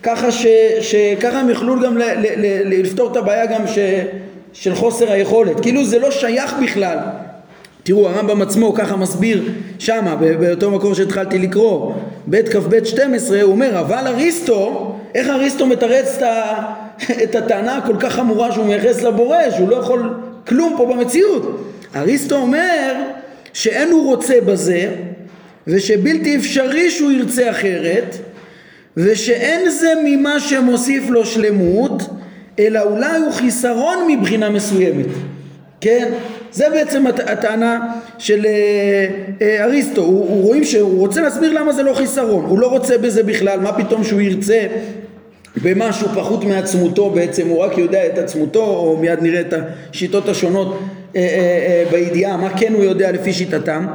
ככה 0.03 0.33
ש, 0.33 0.47
שככה 0.81 1.41
הם 1.41 1.49
יוכלו 1.49 1.81
גם 1.81 1.99
ל, 1.99 2.03
ל, 2.03 2.27
ל, 2.37 2.81
לפתור 2.81 3.13
את 3.13 3.17
הבעיה 3.17 3.47
גם 3.47 3.67
ש, 3.67 3.79
של 4.53 4.75
חוסר 4.75 5.13
היכולת. 5.13 5.61
כאילו 5.61 5.85
זה 5.85 5.99
לא 5.99 6.11
שייך 6.11 6.55
בכלל. 6.63 6.99
תראו 7.83 8.09
הרמב"ם 8.09 8.43
עצמו 8.43 8.75
ככה 8.75 8.97
מסביר 8.97 9.43
שמה 9.79 10.17
באותו 10.17 10.71
מקור 10.71 10.95
שהתחלתי 10.95 11.39
לקרוא 11.39 11.93
בית 12.27 12.49
כ"ב 12.49 12.85
12 12.85 13.43
הוא 13.43 13.53
אומר 13.53 13.81
אבל 13.81 14.07
אריסטו 14.07 14.95
איך 15.15 15.29
אריסטו 15.29 15.67
מתרץ 15.67 16.19
את 17.25 17.35
הטענה 17.35 17.77
הכל 17.77 17.95
כך 18.01 18.13
חמורה 18.13 18.53
שהוא 18.53 18.67
מייחס 18.67 19.03
לבורא 19.03 19.39
שהוא 19.57 19.69
לא 19.69 19.77
יכול 19.77 20.15
כלום 20.49 20.75
פה 20.77 20.87
במציאות. 20.87 21.65
אריסטו 21.97 22.37
אומר 22.37 22.95
שאין 23.53 23.91
הוא 23.91 24.05
רוצה 24.05 24.35
בזה 24.47 24.91
ושבלתי 25.67 26.37
אפשרי 26.37 26.91
שהוא 26.91 27.11
ירצה 27.11 27.51
אחרת 27.51 28.17
ושאין 28.97 29.71
זה 29.71 29.93
ממה 30.05 30.41
שמוסיף 30.41 31.11
לו 31.11 31.27
שלמות 31.27 32.03
אלא 32.59 32.83
אולי 32.83 33.19
הוא 33.19 33.33
חיסרון 33.33 33.99
מבחינה 34.09 34.51
מסוימת. 34.51 35.07
כן? 35.81 36.09
זה 36.53 36.65
בעצם 36.71 37.07
הטענה 37.07 37.81
של 38.19 38.47
אה, 38.47 39.07
אה, 39.43 39.65
אריסטו, 39.65 40.01
הוא, 40.01 40.29
הוא 40.29 40.43
רואים 40.43 40.65
שהוא 40.65 40.99
רוצה 40.99 41.21
להסביר 41.21 41.53
למה 41.53 41.73
זה 41.73 41.83
לא 41.83 41.95
חיסרון, 41.95 42.45
הוא 42.45 42.59
לא 42.59 42.67
רוצה 42.67 42.99
בזה 42.99 43.23
בכלל, 43.23 43.61
מה 43.61 43.73
פתאום 43.73 44.05
שהוא 44.05 44.21
ירצה 44.21 44.67
במשהו 45.63 46.09
פחות 46.15 46.45
מעצמותו 46.45 47.11
בעצם, 47.11 47.49
הוא 47.49 47.59
רק 47.59 47.79
יודע 47.79 48.07
את 48.07 48.19
עצמותו, 48.19 48.65
או 48.65 48.97
מיד 48.97 49.23
נראה 49.23 49.41
את 49.41 49.55
השיטות 49.93 50.29
השונות 50.29 50.79
אה, 51.17 51.85
בידיעה, 51.91 52.37
מה 52.37 52.51
כן 52.59 52.73
הוא 52.75 52.85
יודע 52.85 53.13
לפי 53.13 53.33
שיטתם, 53.33 53.87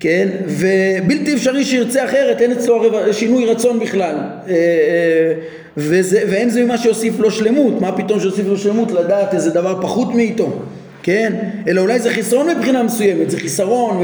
כן? 0.00 0.28
ובלתי 0.46 1.34
אפשרי 1.34 1.64
שירצה 1.64 2.04
אחרת, 2.04 2.40
אין 2.40 2.52
אצלו 2.52 2.82
שינוי 3.12 3.46
רצון 3.46 3.78
בכלל. 3.78 4.14
וזה, 5.76 6.22
ואין 6.30 6.50
זה 6.50 6.64
ממה 6.64 6.78
שיוסיף 6.78 7.18
לו 7.18 7.30
שלמות, 7.30 7.80
מה 7.80 7.96
פתאום 7.96 8.20
שיוסיף 8.20 8.46
לו 8.46 8.58
שלמות 8.58 8.92
לדעת 8.92 9.34
איזה 9.34 9.50
דבר 9.50 9.78
פחות 9.82 10.14
מאיתו, 10.14 10.62
כן? 11.08 11.32
אלא 11.68 11.80
אולי 11.80 11.98
זה 11.98 12.10
חיסרון 12.10 12.50
מבחינה 12.50 12.82
מסוימת, 12.82 13.30
זה 13.30 13.38
חיסרון 13.38 14.02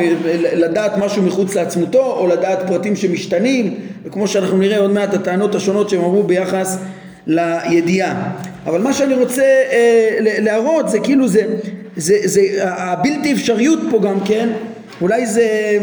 לדעת 0.54 0.98
משהו 0.98 1.22
מחוץ 1.22 1.54
לעצמותו 1.54 2.16
או 2.18 2.26
לדעת 2.26 2.58
פרטים 2.66 2.96
שמשתנים 2.96 3.74
וכמו 4.04 4.28
שאנחנו 4.28 4.58
נראה 4.58 4.78
עוד 4.78 4.90
מעט 4.90 5.14
הטענות 5.14 5.54
השונות 5.54 5.90
שהם 5.90 6.00
אמרו 6.00 6.22
ביחס 6.22 6.78
לידיעה 7.26 8.30
אבל 8.66 8.80
מה 8.80 8.92
שאני 8.92 9.14
רוצה 9.14 9.42
אה, 9.42 10.16
להראות 10.20 10.88
זה 10.88 11.00
כאילו 11.00 11.28
זה, 11.28 11.42
זה, 11.96 12.16
זה 12.24 12.40
הבלתי 12.60 13.32
אפשריות 13.32 13.78
פה 13.90 13.98
גם 13.98 14.20
כן 14.24 14.48
אולי 15.00 15.26
זה 15.26 15.78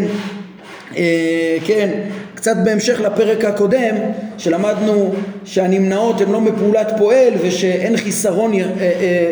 אה, 0.97 1.57
כן 1.65 1.89
קצת 2.35 2.55
בהמשך 2.63 3.01
לפרק 3.01 3.45
הקודם 3.45 3.95
שלמדנו 4.37 5.13
שהנמנעות 5.45 6.21
הן 6.21 6.31
לא 6.31 6.41
מפעולת 6.41 6.91
פועל 6.97 7.33
ושאין 7.41 7.97
חיסרון 7.97 8.53
אה, 8.53 8.59
אה, 8.59 9.31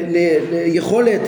ליכולת 0.52 1.22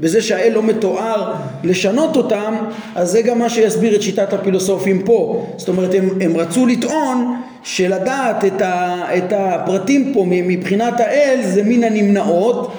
בזה 0.00 0.22
שהאל 0.22 0.52
לא 0.54 0.62
מתואר 0.62 1.32
לשנות 1.64 2.16
אותם, 2.16 2.54
אז 2.94 3.10
זה 3.10 3.22
גם 3.22 3.38
מה 3.38 3.48
שיסביר 3.48 3.96
את 3.96 4.02
שיטת 4.02 4.32
הפילוסופים 4.32 5.02
פה. 5.02 5.46
זאת 5.56 5.68
אומרת, 5.68 5.94
הם, 5.94 6.08
הם 6.20 6.36
רצו 6.36 6.66
לטעון 6.66 7.36
שלדעת 7.62 8.44
את, 8.44 8.62
ה, 8.62 9.04
את 9.16 9.32
הפרטים 9.36 10.10
פה 10.14 10.24
מבחינת 10.28 11.00
האל 11.00 11.40
זה 11.42 11.62
מן 11.64 11.84
הנמנעות, 11.84 12.72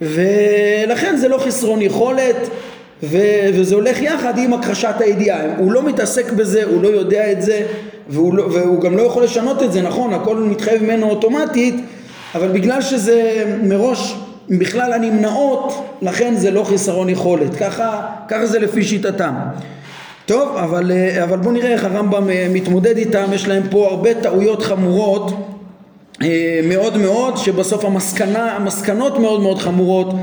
ולכן 0.00 1.16
זה 1.16 1.28
לא 1.28 1.38
חסרון 1.38 1.82
יכולת, 1.82 2.48
ו, 3.02 3.18
וזה 3.54 3.74
הולך 3.74 4.02
יחד 4.02 4.38
עם 4.38 4.52
הכחשת 4.52 4.94
הידיעה. 5.00 5.56
הוא 5.58 5.72
לא 5.72 5.82
מתעסק 5.82 6.32
בזה, 6.32 6.64
הוא 6.64 6.82
לא 6.82 6.88
יודע 6.88 7.32
את 7.32 7.42
זה, 7.42 7.62
והוא, 8.08 8.34
לא, 8.34 8.42
והוא 8.42 8.80
גם 8.80 8.96
לא 8.96 9.02
יכול 9.02 9.24
לשנות 9.24 9.62
את 9.62 9.72
זה, 9.72 9.82
נכון, 9.82 10.14
הכל 10.14 10.36
מתחייב 10.36 10.82
ממנו 10.82 11.10
אוטומטית, 11.10 11.74
אבל 12.34 12.48
בגלל 12.48 12.82
שזה 12.82 13.44
מראש 13.62 14.14
בכלל 14.48 14.92
הנמנעות, 14.92 15.86
לכן 16.02 16.34
זה 16.36 16.50
לא 16.50 16.64
חיסרון 16.64 17.08
יכולת, 17.08 17.54
ככה, 17.54 18.06
ככה 18.28 18.46
זה 18.46 18.58
לפי 18.58 18.82
שיטתם. 18.82 19.34
טוב, 20.26 20.56
אבל, 20.56 20.92
אבל 21.22 21.38
בואו 21.38 21.52
נראה 21.54 21.72
איך 21.72 21.84
הרמב"ם 21.84 22.30
אה, 22.30 22.46
מתמודד 22.50 22.96
איתם, 22.96 23.24
יש 23.32 23.48
להם 23.48 23.62
פה 23.70 23.86
הרבה 23.86 24.14
טעויות 24.14 24.62
חמורות 24.62 25.32
אה, 26.22 26.60
מאוד 26.64 26.96
מאוד, 26.96 27.36
שבסוף 27.36 27.84
המסקנה, 27.84 28.52
המסקנות 28.56 29.18
מאוד 29.18 29.40
מאוד 29.40 29.58
חמורות 29.58 30.14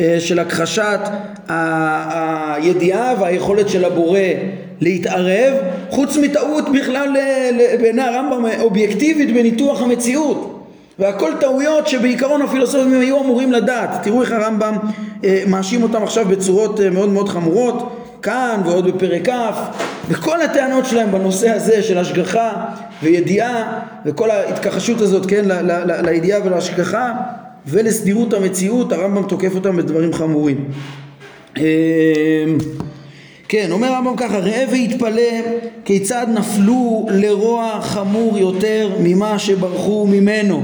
אה, 0.00 0.16
של 0.20 0.38
הכחשת 0.38 1.00
הידיעה 1.48 3.14
והיכולת 3.20 3.68
של 3.68 3.84
הבורא 3.84 4.20
להתערב, 4.80 5.54
חוץ 5.90 6.16
מטעות 6.16 6.64
בכלל 6.68 7.16
בעיני 7.80 8.02
הרמב"ם 8.02 8.44
אובייקטיבית 8.60 9.34
בניתוח 9.34 9.82
המציאות. 9.82 10.59
והכל 11.00 11.32
טעויות 11.40 11.88
שבעיקרון 11.88 12.42
הפילוסופים 12.42 13.00
היו 13.00 13.20
אמורים 13.20 13.52
לדעת. 13.52 13.90
תראו 14.02 14.22
איך 14.22 14.32
הרמב"ם 14.32 14.76
אה, 15.24 15.42
מאשים 15.46 15.82
אותם 15.82 16.02
עכשיו 16.02 16.24
בצורות 16.28 16.80
אה, 16.80 16.90
מאוד 16.90 17.08
מאוד 17.08 17.28
חמורות, 17.28 17.96
כאן 18.22 18.60
ועוד 18.64 18.86
בפרק 18.86 19.28
כ', 19.28 19.32
וכל 20.08 20.42
הטענות 20.42 20.86
שלהם 20.86 21.12
בנושא 21.12 21.50
הזה 21.50 21.82
של 21.82 21.98
השגחה 21.98 22.52
וידיעה 23.02 23.80
וכל 24.06 24.30
ההתכחשות 24.30 25.00
הזאת, 25.00 25.26
כן, 25.26 25.44
ל- 25.44 25.52
ל- 25.72 25.92
ל- 25.92 26.06
לידיעה 26.06 26.40
ולהשגחה 26.44 27.12
ולסדירות 27.66 28.34
המציאות, 28.34 28.92
הרמב"ם 28.92 29.22
תוקף 29.22 29.54
אותם 29.54 29.76
בדברים 29.76 30.12
חמורים. 30.12 30.64
אה, 31.56 31.62
כן, 33.50 33.72
אומר 33.72 33.88
הרמב"ם 33.88 34.16
ככה, 34.16 34.38
ראה 34.38 34.64
והתפלא 34.70 35.22
כיצד 35.84 36.26
נפלו 36.34 37.06
לרוע 37.10 37.78
חמור 37.82 38.38
יותר 38.38 38.90
ממה 39.00 39.38
שברחו 39.38 40.06
ממנו. 40.06 40.62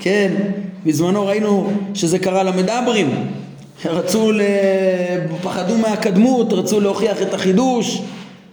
כן, 0.00 0.32
בזמנו 0.86 1.26
ראינו 1.26 1.72
שזה 1.94 2.18
קרה 2.18 2.42
למדברים. 2.42 3.10
רצו, 3.84 4.32
ל... 4.32 4.40
פחדו 5.42 5.78
מהקדמות, 5.78 6.52
רצו 6.52 6.80
להוכיח 6.80 7.22
את 7.22 7.34
החידוש 7.34 8.02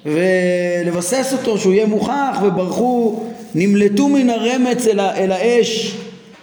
ולבסס 0.05 1.33
אותו, 1.39 1.57
שהוא 1.57 1.73
יהיה 1.73 1.85
מוכח, 1.85 2.37
וברחו, 2.43 3.23
נמלטו 3.55 4.07
מן 4.07 4.29
הרמץ 4.29 4.87
אל, 4.87 4.99
אל 4.99 5.31
האש 5.31 5.95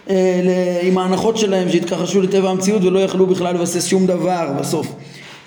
אה, 0.09 0.79
עם 0.81 0.97
ההנחות 0.97 1.37
שלהם 1.37 1.69
שהתכחשו 1.69 2.21
לטבע 2.21 2.49
המציאות 2.49 2.83
ולא 2.83 2.99
יכלו 2.99 3.25
בכלל 3.25 3.55
לבסס 3.55 3.87
שום 3.87 4.07
דבר 4.07 4.49
בסוף. 4.59 4.87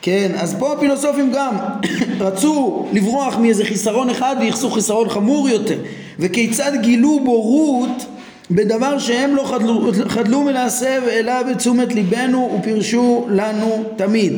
כן, 0.03 0.33
אז 0.37 0.57
פה 0.59 0.73
הפילוסופים 0.73 1.33
גם 1.33 1.57
רצו 2.27 2.87
לברוח 2.93 3.37
מאיזה 3.37 3.65
חיסרון 3.65 4.11
אחד 4.11 4.37
וייחסו 4.41 4.71
חיסרון 4.71 5.09
חמור 5.09 5.49
יותר 5.49 5.79
וכיצד 6.19 6.73
גילו 6.81 7.21
בורות 7.25 8.07
בדבר 8.51 8.99
שהם 8.99 9.37
לא 9.37 9.45
חדלו, 9.45 9.91
חדלו 10.09 10.43
מלהסב 10.43 11.03
אליו 11.11 11.45
את 11.51 11.57
תשומת 11.57 11.95
ליבנו 11.95 12.59
ופירשו 12.59 13.27
לנו 13.29 13.85
תמיד 13.97 14.33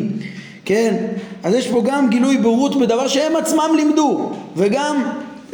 כן, 0.64 0.94
אז 1.42 1.54
יש 1.54 1.68
פה 1.68 1.82
גם 1.86 2.10
גילוי 2.10 2.36
בורות 2.36 2.80
בדבר 2.80 3.08
שהם 3.08 3.36
עצמם 3.36 3.70
לימדו 3.76 4.30
וגם 4.56 5.02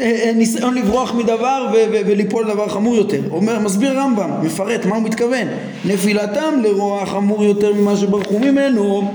אה, 0.01 0.05
אה, 0.25 0.33
ניסיון 0.33 0.75
לברוח 0.75 1.15
מדבר 1.15 1.67
ו- 1.73 1.77
ו- 1.93 2.01
וליפול 2.07 2.45
לדבר 2.45 2.69
חמור 2.69 2.97
יותר. 2.97 3.21
אומר, 3.31 3.59
מסביר 3.59 4.01
רמב"ם, 4.01 4.31
מפרט 4.43 4.87
מה 4.87 4.97
הוא 4.97 5.03
מתכוון. 5.03 5.49
נפילתם 5.85 6.55
לרוע 6.63 7.07
חמור 7.07 7.45
יותר 7.45 7.73
ממה 7.73 7.97
שברחו 7.97 8.39
ממנו 8.39 9.13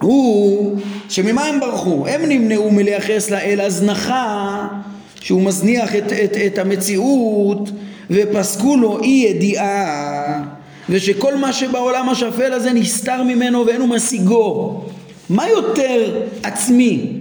הוא 0.00 0.76
שממה 1.08 1.44
הם 1.44 1.60
ברחו? 1.60 2.06
הם 2.08 2.20
נמנעו 2.28 2.70
מלייחס 2.70 3.30
לאל 3.30 3.60
הזנחה 3.60 4.66
שהוא 5.20 5.42
מזניח 5.42 5.96
את, 5.96 6.12
את, 6.24 6.36
את 6.46 6.58
המציאות 6.58 7.70
ופסקו 8.10 8.76
לו 8.76 9.00
אי 9.02 9.26
ידיעה 9.28 10.42
ושכל 10.88 11.36
מה 11.36 11.52
שבעולם 11.52 12.08
השפל 12.08 12.52
הזה 12.52 12.72
נסתר 12.72 13.22
ממנו 13.22 13.66
ואין 13.66 13.80
הוא 13.80 13.88
משיגו 13.88 14.80
מה 15.30 15.48
יותר 15.48 16.20
עצמי 16.42 17.12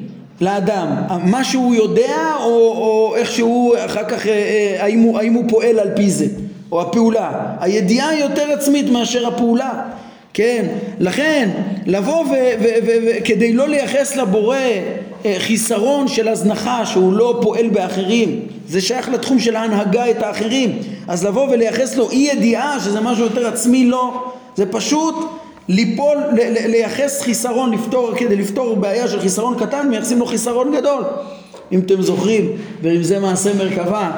לאדם? 0.42 0.88
מה 1.24 1.44
שהוא 1.44 1.76
יודע 1.76 2.34
או, 2.40 2.50
או 2.50 3.16
איך 3.16 3.32
שהוא 3.32 3.76
אחר 3.86 4.04
כך 4.04 4.28
אה, 4.28 4.32
אה, 4.32 4.84
האם 4.84 5.00
הוא, 5.00 5.20
האם 5.20 5.34
הוא 5.34 5.44
פועל 5.50 5.80
על 5.80 5.90
פי 5.96 6.10
זה 6.10 6.28
או 6.72 6.82
הפעולה 6.82 7.32
הידיעה 7.60 8.10
היא 8.10 8.24
יותר 8.24 8.52
עצמית 8.52 8.90
מאשר 8.90 9.28
הפעולה 9.28 9.84
כן, 10.38 10.66
לכן 11.00 11.50
לבוא 11.86 12.26
וכדי 13.08 13.54
לא 13.54 13.68
לייחס 13.68 14.16
לבורא 14.16 14.58
אה, 15.26 15.36
חיסרון 15.40 16.08
של 16.08 16.28
הזנחה 16.28 16.86
שהוא 16.86 17.14
לא 17.14 17.40
פועל 17.42 17.70
באחרים 17.70 18.40
זה 18.68 18.82
שייך 18.82 19.10
לתחום 19.10 19.40
של 19.40 19.56
ההנהגה 19.56 20.10
את 20.10 20.24
האחרים. 20.24 20.80
אז 21.08 21.26
לבוא 21.26 21.48
ולייחס 21.52 21.96
לו 21.96 22.10
אי 22.10 22.30
ידיעה 22.34 22.80
שזה 22.80 23.02
משהו 23.02 23.24
יותר 23.24 23.48
עצמי 23.48 23.86
לא. 23.86 24.32
זה 24.56 24.66
פשוט 24.66 25.16
ליפול, 25.68 26.18
לייחס 26.68 27.22
חיסרון 27.22 27.72
לפתור, 27.72 28.12
כדי 28.18 28.36
לפתור 28.36 28.76
בעיה 28.76 29.08
של 29.08 29.20
חיסרון 29.20 29.56
קטן 29.60 29.90
מייחסים 29.90 30.20
לו 30.20 30.26
חיסרון 30.26 30.76
גדול. 30.76 31.04
אם 31.72 31.80
אתם 31.80 32.02
זוכרים 32.02 32.52
ואם 32.82 33.04
זה 33.04 33.20
מעשה 33.20 33.54
מרכבה 33.54 34.12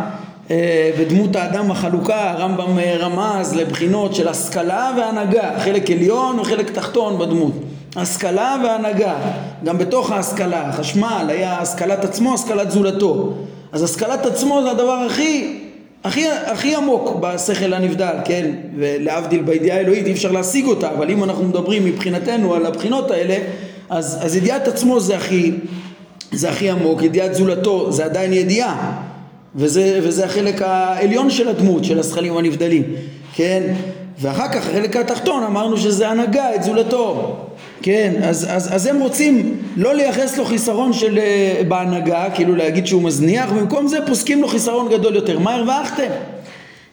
בדמות 0.99 1.35
האדם 1.35 1.71
החלוקה 1.71 2.31
הרמב"ם 2.31 2.79
אה, 2.79 2.97
רמז 2.99 3.55
לבחינות 3.55 4.15
של 4.15 4.27
השכלה 4.27 4.91
והנהגה. 4.97 5.59
חלק 5.59 5.91
עליון 5.91 6.39
וחלק 6.39 6.69
תחתון 6.69 7.19
בדמות. 7.19 7.53
השכלה 7.95 8.57
והנהגה. 8.63 9.15
גם 9.63 9.77
בתוך 9.77 10.11
ההשכלה 10.11 10.71
חשמל 10.71 11.25
היה 11.29 11.59
השכלת 11.59 12.03
עצמו 12.05 12.33
השכלת 12.33 12.71
זולתו. 12.71 13.33
אז 13.71 13.83
השכלת 13.83 14.25
עצמו 14.25 14.61
זה 14.63 14.71
הדבר 14.71 15.05
הכי 15.07 15.59
הכי, 16.03 16.25
הכי 16.29 16.75
עמוק 16.75 17.15
בשכל 17.19 17.73
הנבדל, 17.73 18.15
כן? 18.25 18.51
ולהבדיל 18.77 19.41
בידיעה 19.41 19.77
האלוהית 19.77 20.05
אי 20.05 20.11
אפשר 20.11 20.31
להשיג 20.31 20.65
אותה, 20.65 20.91
אבל 20.91 21.11
אם 21.11 21.23
אנחנו 21.23 21.43
מדברים 21.43 21.85
מבחינתנו 21.85 22.55
על 22.55 22.65
הבחינות 22.65 23.11
האלה, 23.11 23.37
אז, 23.89 24.17
אז 24.21 24.35
ידיעת 24.35 24.67
עצמו 24.67 24.99
זה 24.99 25.17
הכי, 25.17 25.51
זה 26.31 26.49
הכי 26.49 26.69
עמוק, 26.69 27.03
ידיעת 27.03 27.33
זולתו 27.33 27.91
זה 27.91 28.05
עדיין 28.05 28.33
ידיעה, 28.33 29.01
וזה, 29.55 29.99
וזה 30.03 30.25
החלק 30.25 30.61
העליון 30.61 31.29
של 31.29 31.47
הדמות, 31.47 31.83
של 31.83 31.99
הזכלים 31.99 32.37
הנבדלים, 32.37 32.83
כן? 33.35 33.63
ואחר 34.19 34.47
כך 34.47 34.67
החלק 34.67 34.95
התחתון 34.95 35.43
אמרנו 35.43 35.77
שזה 35.77 36.09
הנהגה 36.09 36.55
את 36.55 36.63
זולתו, 36.63 37.35
כן, 37.81 38.13
אז, 38.23 38.47
אז, 38.49 38.75
אז 38.75 38.85
הם 38.85 38.99
רוצים 38.99 39.57
לא 39.77 39.95
לייחס 39.95 40.37
לו 40.37 40.45
חיסרון 40.45 40.93
של 40.93 41.17
uh, 41.17 41.63
בהנהגה, 41.63 42.29
כאילו 42.35 42.55
להגיד 42.55 42.87
שהוא 42.87 43.01
מזניח, 43.01 43.51
ובמקום 43.51 43.87
זה 43.87 43.97
פוסקים 44.07 44.41
לו 44.41 44.47
חיסרון 44.47 44.89
גדול 44.91 45.15
יותר. 45.15 45.39
מה 45.39 45.53
הרווחתם? 45.53 46.09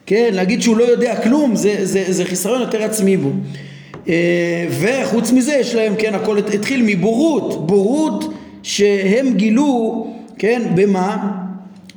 כן, 0.06 0.30
להגיד 0.32 0.62
שהוא 0.62 0.76
לא 0.76 0.84
יודע 0.84 1.20
כלום, 1.20 1.56
זה, 1.56 1.76
זה, 1.82 2.04
זה 2.08 2.24
חיסרון 2.24 2.60
יותר 2.60 2.82
עצמי 2.82 3.16
בו. 3.16 3.30
Uh, 4.06 4.08
וחוץ 4.70 5.32
מזה 5.32 5.54
יש 5.54 5.74
להם, 5.74 5.94
כן, 5.98 6.14
הכל 6.14 6.38
התחיל 6.38 6.82
מבורות, 6.86 7.66
בורות 7.66 8.34
שהם 8.62 9.34
גילו, 9.34 10.06
כן, 10.38 10.62
במה? 10.74 11.45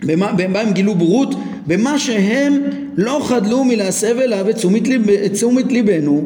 במה, 0.03 0.31
במה 0.31 0.59
הם 0.59 0.71
גילו 0.71 0.95
בורות? 0.95 1.35
במה 1.67 1.99
שהם 1.99 2.63
לא 2.97 3.21
חדלו 3.23 3.63
מלהסב 3.63 4.19
אליו 4.19 4.49
את 4.49 4.55
תשומת, 4.55 4.88
ליב, 4.88 5.09
ליבנו 5.69 6.23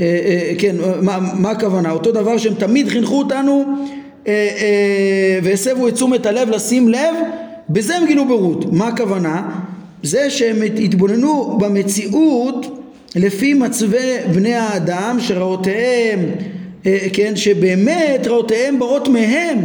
אה, 0.00 0.06
אה, 0.06 0.52
כן, 0.58 0.76
מה, 1.02 1.18
מה 1.34 1.50
הכוונה? 1.50 1.90
אותו 1.90 2.12
דבר 2.12 2.38
שהם 2.38 2.54
תמיד 2.54 2.88
חינכו 2.88 3.18
אותנו 3.18 3.64
אה, 4.26 5.38
והסבו 5.42 5.88
את 5.88 5.94
תשומת 5.94 6.26
הלב 6.26 6.50
לשים 6.50 6.88
לב, 6.88 7.14
בזה 7.70 7.96
הם 7.96 8.06
גילו 8.06 8.24
בורות. 8.24 8.72
מה 8.72 8.88
הכוונה? 8.88 9.50
זה 10.02 10.30
שהם 10.30 10.62
התבוננו 10.62 11.58
במציאות 11.60 12.78
לפי 13.16 13.54
מצבי 13.54 14.16
בני 14.34 14.54
האדם 14.54 15.16
שראותיהם, 15.20 16.20
כן, 17.12 17.36
שבאמת 17.36 18.26
ראותיהם 18.26 18.78
באות 18.78 19.08
מהם 19.08 19.58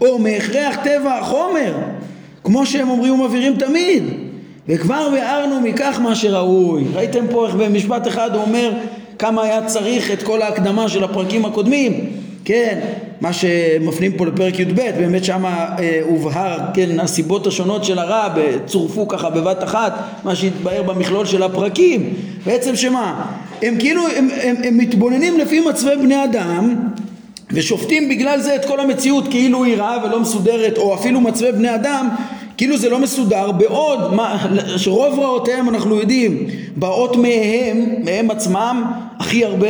או 0.00 0.18
מהכרח 0.18 0.76
טבע 0.84 1.18
החומר 1.18 1.74
כמו 2.44 2.66
שהם 2.66 2.90
אומרים 2.90 3.20
ומבהירים 3.20 3.56
תמיד. 3.56 4.02
וכבר 4.68 5.08
ביארנו 5.12 5.60
מכך 5.60 6.00
מה 6.02 6.14
שראוי. 6.14 6.84
ראיתם 6.94 7.24
פה 7.30 7.46
איך 7.46 7.54
במשפט 7.54 8.08
אחד 8.08 8.34
הוא 8.34 8.42
אומר 8.42 8.72
כמה 9.18 9.42
היה 9.42 9.66
צריך 9.66 10.10
את 10.10 10.22
כל 10.22 10.42
ההקדמה 10.42 10.88
של 10.88 11.04
הפרקים 11.04 11.44
הקודמים, 11.44 12.06
כן, 12.44 12.80
מה 13.20 13.32
שמפנים 13.32 14.12
פה 14.12 14.26
לפרק 14.26 14.58
י"ב, 14.58 14.76
באמת 14.76 15.24
שם 15.24 15.44
אה, 15.44 16.00
הובהר, 16.02 16.58
כן, 16.74 17.00
הסיבות 17.00 17.46
השונות 17.46 17.84
של 17.84 17.98
הרע, 17.98 18.34
צורפו 18.66 19.08
ככה 19.08 19.30
בבת 19.30 19.64
אחת, 19.64 19.94
מה 20.24 20.36
שהתבהר 20.36 20.82
במכלול 20.82 21.26
של 21.26 21.42
הפרקים, 21.42 22.14
בעצם 22.46 22.76
שמה, 22.76 23.26
הם 23.62 23.76
כאילו, 23.78 24.02
הם, 24.16 24.28
הם, 24.42 24.56
הם 24.64 24.78
מתבוננים 24.78 25.38
לפי 25.38 25.60
מצבי 25.60 25.96
בני 25.96 26.24
אדם, 26.24 26.76
ושופטים 27.52 28.08
בגלל 28.08 28.40
זה 28.40 28.56
את 28.56 28.64
כל 28.64 28.80
המציאות 28.80 29.28
כאילו 29.30 29.64
היא 29.64 29.76
רעה 29.76 29.98
ולא 30.04 30.20
מסודרת, 30.20 30.78
או 30.78 30.94
אפילו 30.94 31.20
מצבי 31.20 31.52
בני 31.52 31.74
אדם 31.74 32.08
כאילו 32.56 32.76
זה 32.76 32.90
לא 32.90 32.98
מסודר, 32.98 33.52
בעוד 33.52 34.00
שרוב 34.76 35.18
רעותיהם 35.18 35.68
אנחנו 35.68 35.96
יודעים 35.96 36.46
באות 36.76 37.16
מהם, 37.16 37.86
מהם 38.04 38.30
עצמם 38.30 38.92
הכי 39.18 39.44
הרבה, 39.44 39.68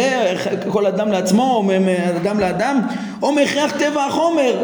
כל 0.68 0.86
אדם 0.86 1.12
לעצמו 1.12 1.54
או 1.54 1.62
מאדם 1.62 2.40
לאדם, 2.40 2.80
או 3.22 3.32
מהכרח 3.32 3.72
טבע 3.78 4.04
החומר. 4.04 4.54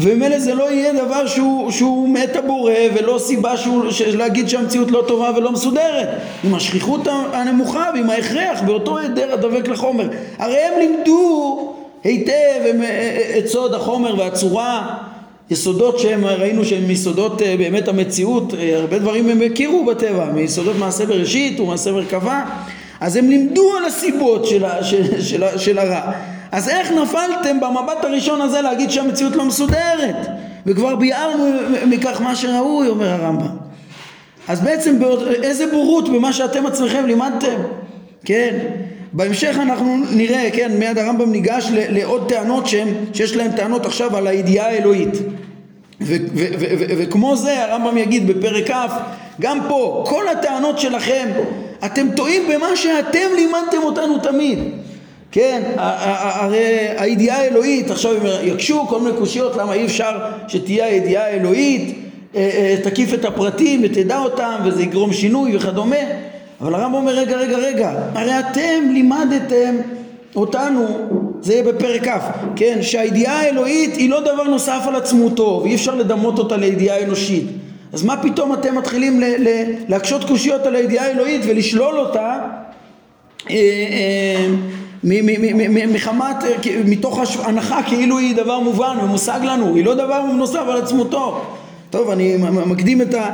וממילא 0.00 0.38
זה 0.38 0.54
לא 0.54 0.72
יהיה 0.72 0.92
דבר 0.92 1.26
שהוא, 1.26 1.70
שהוא 1.70 2.08
מת 2.08 2.36
הבורא 2.36 2.72
ולא 2.94 3.18
סיבה 3.18 3.56
שהוא, 3.56 3.84
להגיד 4.06 4.48
שהמציאות 4.48 4.90
לא 4.90 5.04
טובה 5.08 5.30
ולא 5.36 5.52
מסודרת. 5.52 6.08
עם 6.44 6.54
השכיחות 6.54 7.00
הנמוכה 7.32 7.90
ועם 7.94 8.10
ההכרח 8.10 8.60
באותו 8.66 8.98
היעדר 8.98 9.32
הדבק 9.32 9.68
לחומר. 9.68 10.08
הרי 10.38 10.58
הם 10.58 10.78
לימדו 10.78 11.71
היטב 12.04 12.80
את 13.38 13.48
סוד 13.48 13.74
החומר 13.74 14.18
והצורה 14.18 14.98
יסודות 15.50 15.98
שהם 15.98 16.24
ראינו 16.24 16.64
שהם 16.64 16.88
מיסודות 16.88 17.42
אה, 17.42 17.54
באמת 17.58 17.88
המציאות, 17.88 18.54
אה, 18.54 18.76
הרבה 18.76 18.98
דברים 18.98 19.28
הם 19.28 19.40
הכירו 19.52 19.84
בטבע, 19.84 20.24
מיסודות 20.24 20.76
מעשה 20.78 21.06
בראשית 21.06 21.60
ומעשה 21.60 21.92
מרכבה, 21.92 22.44
אז 23.00 23.16
הם 23.16 23.30
לימדו 23.30 23.76
על 23.76 23.84
הסיבות 23.84 24.46
של, 24.46 24.64
של, 24.82 25.22
של, 25.22 25.58
של 25.58 25.78
הרע. 25.78 26.12
אז 26.52 26.68
איך 26.68 26.92
נפלתם 26.92 27.60
במבט 27.60 28.04
הראשון 28.04 28.40
הזה 28.40 28.60
להגיד 28.60 28.90
שהמציאות 28.90 29.36
לא 29.36 29.44
מסודרת? 29.44 30.16
וכבר 30.66 30.96
ביארנו 30.96 31.44
מכך 31.86 32.20
מה 32.20 32.36
שראוי, 32.36 32.88
אומר 32.88 33.08
הרמב"ם. 33.08 33.56
אז 34.48 34.60
בעצם 34.60 34.98
איזה 35.42 35.66
בורות 35.66 36.08
במה 36.08 36.32
שאתם 36.32 36.66
עצמכם 36.66 37.06
לימדתם, 37.06 37.56
כן? 38.24 38.58
בהמשך 39.12 39.56
אנחנו 39.62 39.96
נראה, 40.10 40.48
כן, 40.52 40.72
מיד 40.78 40.98
הרמב"ם 40.98 41.32
ניגש 41.32 41.68
לעוד 41.72 42.28
טענות 42.28 42.66
שהם, 42.66 42.88
שיש 43.12 43.36
להם 43.36 43.52
טענות 43.52 43.86
עכשיו 43.86 44.16
על 44.16 44.26
הידיעה 44.26 44.66
האלוהית. 44.66 45.14
וכמו 46.98 47.36
זה 47.36 47.64
הרמב"ם 47.64 47.98
יגיד 47.98 48.26
בפרק 48.26 48.70
כ' 48.70 48.74
גם 49.40 49.58
פה 49.68 50.04
כל 50.06 50.28
הטענות 50.28 50.78
שלכם 50.78 51.28
אתם 51.84 52.06
טועים 52.16 52.42
במה 52.54 52.76
שאתם 52.76 53.28
לימדתם 53.36 53.82
אותנו 53.82 54.18
תמיד. 54.18 54.58
כן, 55.32 55.62
הרי 55.76 56.88
הידיעה 56.96 57.38
האלוהית, 57.38 57.90
עכשיו 57.90 58.14
הם 58.16 58.48
יקשו 58.48 58.86
כל 58.88 59.00
מיני 59.00 59.16
קושיות 59.18 59.56
למה 59.56 59.72
אי 59.72 59.84
אפשר 59.84 60.18
שתהיה 60.48 60.86
הידיעה 60.86 61.24
האלוהית, 61.24 61.98
אה, 62.36 62.40
אה, 62.40 62.76
תקיף 62.82 63.14
את 63.14 63.24
הפרטים 63.24 63.80
ותדע 63.84 64.18
אותם 64.18 64.54
וזה 64.64 64.82
יגרום 64.82 65.12
שינוי 65.12 65.56
וכדומה 65.56 65.96
אבל 66.62 66.74
הרמב"ם 66.74 66.94
אומר 66.94 67.12
רגע 67.12 67.36
רגע 67.36 67.58
רגע 67.58 67.92
הרי 68.14 68.38
אתם 68.38 68.90
לימדתם 68.92 69.74
אותנו 70.36 70.86
זה 71.40 71.52
יהיה 71.52 71.62
בפרק 71.64 72.08
כ', 72.08 72.18
כן, 72.56 72.78
שהידיעה 72.82 73.40
האלוהית 73.40 73.96
היא 73.96 74.10
לא 74.10 74.20
דבר 74.20 74.42
נוסף 74.42 74.80
על 74.86 74.96
עצמותו 74.96 75.60
ואי 75.64 75.74
אפשר 75.74 75.94
לדמות 75.94 76.38
אותה 76.38 76.56
לידיעה 76.56 77.02
אנושית. 77.02 77.46
אז 77.92 78.02
מה 78.02 78.16
פתאום 78.22 78.52
אתם 78.54 78.78
מתחילים 78.78 79.20
ל- 79.20 79.24
ל- 79.24 79.74
להקשות 79.88 80.24
קושיות 80.24 80.66
על 80.66 80.74
הידיעה 80.76 81.06
האלוהית 81.06 81.42
ולשלול 81.46 81.98
אותה 81.98 82.38
מחמת, 85.92 86.36
מתוך 86.84 87.20
הנחה 87.44 87.82
כאילו 87.82 88.18
היא 88.18 88.36
דבר 88.36 88.58
מובן 88.58 88.96
ומושג 89.02 89.40
לנו, 89.44 89.74
היא 89.74 89.84
לא 89.84 89.94
דבר 89.94 90.22
נוסף 90.22 90.62
על 90.68 90.76
עצמותו 90.76 91.40
טוב, 91.92 92.10
אני 92.10 92.36
מקדים 92.66 93.02
את, 93.02 93.14
ה, 93.14 93.30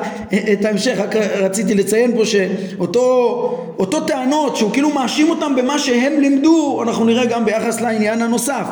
את 0.52 0.64
ההמשך, 0.64 0.94
רק 0.98 1.16
רציתי 1.16 1.74
לציין 1.74 2.16
פה 2.16 2.24
שאותו 2.24 4.00
טענות 4.06 4.56
שהוא 4.56 4.72
כאילו 4.72 4.90
מאשים 4.90 5.30
אותם 5.30 5.52
במה 5.56 5.78
שהם 5.78 6.20
לימדו, 6.20 6.82
אנחנו 6.82 7.04
נראה 7.04 7.26
גם 7.26 7.44
ביחס 7.44 7.80
לעניין 7.80 8.22
הנוסף, 8.22 8.66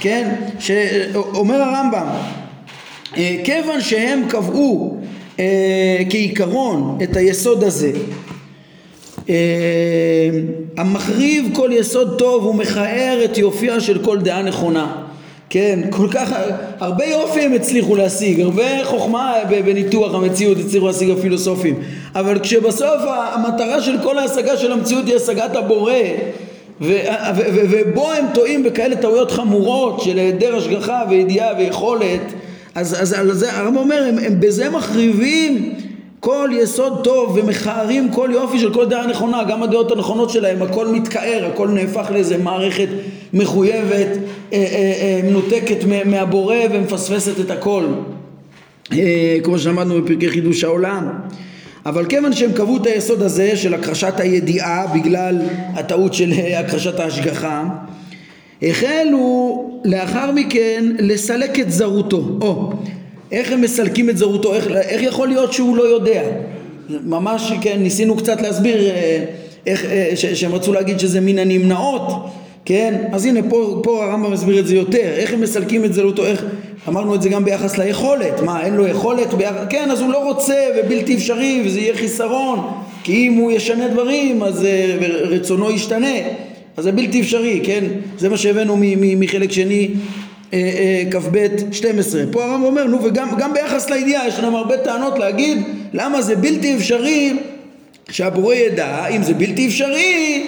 כן? 0.00 0.34
שאומר 0.58 1.62
הרמב"ם, 1.62 2.06
אה, 3.16 3.36
כיוון 3.44 3.80
שהם 3.80 4.22
קבעו 4.28 4.96
אה, 5.38 6.02
כעיקרון 6.10 6.98
את 7.02 7.16
היסוד 7.16 7.64
הזה 7.64 7.92
אה, 9.28 9.34
המחריב 10.76 11.48
כל 11.54 11.70
יסוד 11.72 12.18
טוב 12.18 12.46
ומכער 12.46 13.20
את 13.24 13.38
יופייה 13.38 13.80
של 13.80 14.04
כל 14.04 14.18
דעה 14.18 14.42
נכונה 14.42 15.01
כן, 15.52 15.78
כל 15.90 16.08
כך, 16.10 16.32
הרבה 16.80 17.04
יופי 17.04 17.40
הם 17.40 17.52
הצליחו 17.52 17.96
להשיג, 17.96 18.40
הרבה 18.40 18.84
חוכמה 18.84 19.34
בניתוח 19.48 20.14
המציאות 20.14 20.58
הצליחו 20.58 20.86
להשיג 20.86 21.10
הפילוסופים, 21.10 21.74
אבל 22.14 22.38
כשבסוף 22.38 23.00
המטרה 23.06 23.82
של 23.82 23.96
כל 24.02 24.18
ההשגה 24.18 24.56
של 24.56 24.72
המציאות 24.72 25.06
היא 25.06 25.16
השגת 25.16 25.56
הבורא 25.56 25.92
ובו 26.80 28.12
הם 28.12 28.24
טועים 28.34 28.62
בכאלה 28.62 28.96
טעויות 28.96 29.30
חמורות 29.30 30.00
של 30.00 30.18
היעדר 30.18 30.56
השגחה 30.56 31.02
וידיעה 31.10 31.48
ויכולת 31.58 32.32
אז, 32.74 32.96
אז 33.02 33.28
זה 33.32 33.52
הרב 33.52 33.76
אומר 33.76 34.04
הם, 34.08 34.18
הם 34.18 34.40
בזה 34.40 34.70
מחריבים 34.70 35.74
כל 36.24 36.50
יסוד 36.52 37.04
טוב 37.04 37.36
ומכערים 37.36 38.10
כל 38.10 38.30
יופי 38.32 38.58
של 38.58 38.74
כל 38.74 38.86
דעה 38.86 39.06
נכונה, 39.06 39.44
גם 39.44 39.62
הדעות 39.62 39.92
הנכונות 39.92 40.30
שלהם, 40.30 40.62
הכל 40.62 40.88
מתכער, 40.88 41.50
הכל 41.52 41.68
נהפך 41.68 42.10
לאיזה 42.12 42.38
מערכת 42.38 42.88
מחויבת, 43.32 44.06
אה, 44.52 44.58
אה, 44.58 44.58
אה, 45.00 45.20
מנותקת 45.24 45.84
מהבורא 46.04 46.56
ומפספסת 46.72 47.40
את 47.40 47.50
הכל, 47.50 47.84
כמו 49.42 49.58
שאמרנו 49.58 50.02
בפרקי 50.02 50.30
חידוש 50.30 50.64
העולם. 50.64 51.08
אבל 51.86 52.06
כיוון 52.06 52.32
שהם 52.32 52.52
קבעו 52.52 52.76
את 52.76 52.86
היסוד 52.86 53.22
הזה 53.22 53.56
של 53.56 53.74
הכחשת 53.74 54.14
הידיעה 54.20 54.86
בגלל 54.86 55.38
הטעות 55.74 56.14
של 56.14 56.32
הכחשת 56.58 57.00
ההשגחה, 57.00 57.64
החלו 58.62 59.80
לאחר 59.84 60.30
מכן 60.30 60.84
לסלק 60.98 61.60
את 61.60 61.72
זרותו. 61.72 62.28
או, 62.40 62.72
איך 63.32 63.52
הם 63.52 63.60
מסלקים 63.60 64.10
את 64.10 64.18
זרותו, 64.18 64.54
איך, 64.54 64.66
איך 64.66 65.02
יכול 65.02 65.28
להיות 65.28 65.52
שהוא 65.52 65.76
לא 65.76 65.82
יודע? 65.82 66.22
ממש, 66.88 67.52
כן, 67.60 67.78
ניסינו 67.82 68.16
קצת 68.16 68.40
להסביר 68.40 68.90
אה, 68.90 69.24
איך, 69.66 69.84
אה, 69.84 70.10
ש, 70.14 70.26
שהם 70.26 70.54
רצו 70.54 70.72
להגיד 70.72 71.00
שזה 71.00 71.20
מן 71.20 71.38
הנמנעות, 71.38 72.02
כן? 72.64 72.94
אז 73.12 73.26
הנה 73.26 73.40
פה, 73.48 73.80
פה 73.82 74.04
הרמב"ם 74.04 74.32
מסביר 74.32 74.58
את 74.58 74.66
זה 74.66 74.76
יותר, 74.76 75.12
איך 75.16 75.32
הם 75.32 75.40
מסלקים 75.40 75.84
את 75.84 75.94
זרותו, 75.94 76.26
איך, 76.26 76.44
אמרנו 76.88 77.14
את 77.14 77.22
זה 77.22 77.28
גם 77.28 77.44
ביחס 77.44 77.78
ליכולת, 77.78 78.40
מה 78.40 78.64
אין 78.64 78.74
לו 78.74 78.86
יכולת, 78.86 79.34
ביח... 79.34 79.54
כן 79.70 79.90
אז 79.90 80.00
הוא 80.00 80.12
לא 80.12 80.24
רוצה 80.28 80.54
ובלתי 80.76 81.14
אפשרי 81.14 81.62
וזה 81.66 81.80
יהיה 81.80 81.94
חיסרון, 81.94 82.60
כי 83.04 83.28
אם 83.28 83.34
הוא 83.34 83.52
ישנה 83.52 83.88
דברים 83.88 84.42
אז 84.42 84.64
אה, 84.64 84.96
רצונו 85.22 85.70
ישתנה, 85.70 86.16
אז 86.76 86.84
זה 86.84 86.92
בלתי 86.92 87.20
אפשרי, 87.20 87.60
כן? 87.64 87.84
זה 88.18 88.28
מה 88.28 88.36
שהבאנו 88.36 88.76
מחלק 89.16 89.52
שני 89.52 89.88
כ"ב 91.10 91.46
12. 91.72 92.22
פה 92.30 92.44
הרמב"ם 92.44 92.64
אומר, 92.64 92.84
נו 92.84 93.04
וגם 93.04 93.52
ביחס 93.54 93.90
לידיעה 93.90 94.28
יש 94.28 94.38
לנו 94.38 94.58
הרבה 94.58 94.76
טענות 94.76 95.18
להגיד 95.18 95.58
למה 95.92 96.22
זה 96.22 96.36
בלתי 96.36 96.76
אפשרי 96.76 97.36
שהבורא 98.10 98.54
ידע, 98.54 99.06
אם 99.06 99.22
זה 99.22 99.34
בלתי 99.34 99.66
אפשרי 99.66 100.46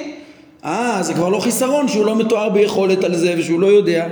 אה, 0.65 0.99
זה 1.03 1.15
כבר 1.15 1.29
לא 1.29 1.39
חיסרון 1.39 1.89
שהוא 1.89 2.07
לא 2.07 2.17
מתואר 2.17 2.49
ביכולת 2.49 3.05
על 3.05 3.15
זה 3.15 3.35
ושהוא 3.39 3.61
לא 3.61 3.67
יודע. 3.67 4.07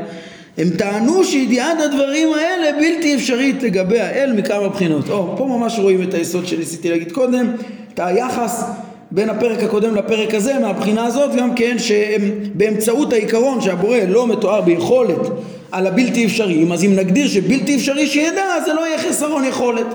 הם 0.58 0.70
טענו 0.78 1.24
שידיעת 1.24 1.80
הדברים 1.80 2.28
האלה 2.34 2.72
בלתי 2.78 3.14
אפשרית 3.14 3.62
לגבי 3.62 4.00
האל 4.00 4.32
מכמה 4.32 4.68
בחינות. 4.68 5.10
או, 5.10 5.34
פה 5.36 5.46
ממש 5.46 5.78
רואים 5.78 6.02
את 6.02 6.14
היסוד 6.14 6.46
שניסיתי 6.46 6.90
להגיד 6.90 7.12
קודם, 7.12 7.52
את 7.94 8.00
היחס 8.00 8.64
בין 9.10 9.30
הפרק 9.30 9.62
הקודם 9.62 9.94
לפרק 9.94 10.34
הזה, 10.34 10.58
מהבחינה 10.58 11.04
הזאת 11.04 11.34
גם 11.36 11.54
כן 11.54 11.76
שבאמצעות 11.78 13.12
העיקרון 13.12 13.60
שהבורא 13.60 13.98
לא 14.08 14.26
מתואר 14.26 14.60
ביכולת 14.60 15.28
על 15.72 15.86
הבלתי 15.86 16.26
אפשריים, 16.26 16.72
אז 16.72 16.84
אם 16.84 16.96
נגדיר 16.96 17.28
שבלתי 17.28 17.76
אפשרי 17.76 18.06
שידע, 18.06 18.42
זה 18.64 18.72
לא 18.72 18.86
יהיה 18.86 18.98
חסרון 18.98 19.44
יכולת. 19.44 19.86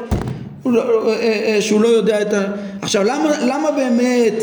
לא, 0.66 1.14
אה, 1.14 1.14
אה, 1.14 1.62
שהוא 1.62 1.82
לא 1.82 1.88
יודע 1.88 2.22
את 2.22 2.34
ה... 2.34 2.44
עכשיו 2.82 3.04
למה, 3.04 3.32
למה 3.46 3.72
באמת 3.72 4.34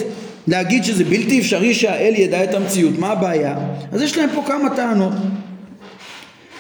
להגיד 0.49 0.85
שזה 0.85 1.05
בלתי 1.05 1.41
אפשרי 1.41 1.75
שהאל 1.75 2.15
ידע 2.17 2.45
את 2.45 2.55
המציאות? 2.55 2.99
מה 2.99 3.09
הבעיה? 3.09 3.57
אז 3.93 4.03
יש 4.03 4.19
להם 4.19 4.29
פה 4.35 4.43
כמה 4.47 4.71
טענות. 4.77 5.13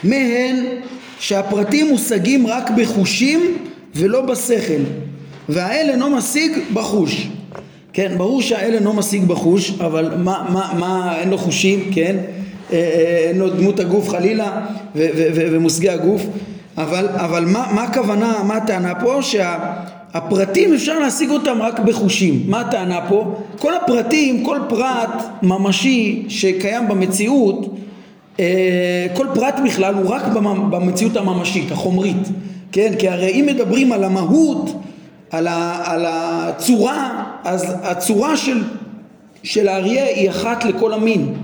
מהן 0.04 0.56
שהפרטים 1.20 1.88
מושגים 1.88 2.46
רק 2.46 2.70
בחושים 2.70 3.56
ולא 3.94 4.20
בשכל 4.20 4.82
והאל 5.48 5.90
אינו 5.90 6.10
משיג 6.10 6.52
בחוש 6.72 7.28
כן, 7.94 8.12
ברור 8.16 8.42
שהאל 8.42 8.74
אינו 8.74 8.92
משיג 8.92 9.24
בחוש, 9.24 9.70
אבל 9.80 10.14
מה, 10.16 10.46
מה, 10.52 10.72
מה 10.78 11.18
אין 11.18 11.30
לו 11.30 11.38
חושים, 11.38 11.90
כן? 11.92 12.16
אה, 12.72 13.32
אה, 13.42 13.48
דמות 13.58 13.80
הגוף 13.80 14.08
חלילה 14.08 14.60
ומושגי 14.94 15.90
הגוף, 15.90 16.22
אבל, 16.78 17.08
אבל 17.08 17.44
מה, 17.44 17.66
מה 17.74 17.82
הכוונה, 17.82 18.42
מה 18.46 18.56
הטענה 18.56 18.94
פה? 18.94 19.18
שהפרטים 19.22 20.74
אפשר 20.74 20.98
להשיג 20.98 21.30
אותם 21.30 21.62
רק 21.62 21.78
בחושים. 21.78 22.42
מה 22.46 22.60
הטענה 22.60 23.00
פה? 23.08 23.34
כל 23.58 23.74
הפרטים, 23.74 24.44
כל 24.44 24.58
פרט 24.68 25.22
ממשי 25.42 26.24
שקיים 26.28 26.88
במציאות, 26.88 27.76
אה, 28.40 29.06
כל 29.14 29.26
פרט 29.34 29.54
בכלל 29.64 29.94
הוא 29.94 30.10
רק 30.10 30.22
במציאות 30.70 31.16
הממשית, 31.16 31.72
החומרית, 31.72 32.28
כן? 32.72 32.92
כי 32.98 33.08
הרי 33.08 33.30
אם 33.30 33.46
מדברים 33.46 33.92
על 33.92 34.04
המהות 34.04 34.70
על, 35.30 35.46
ה, 35.46 35.82
על 35.84 36.04
הצורה, 36.08 37.24
אז 37.44 37.74
הצורה 37.82 38.36
של, 38.36 38.62
של 39.42 39.68
האריה 39.68 40.04
היא 40.04 40.30
אחת 40.30 40.64
לכל 40.64 40.92
המין. 40.92 41.34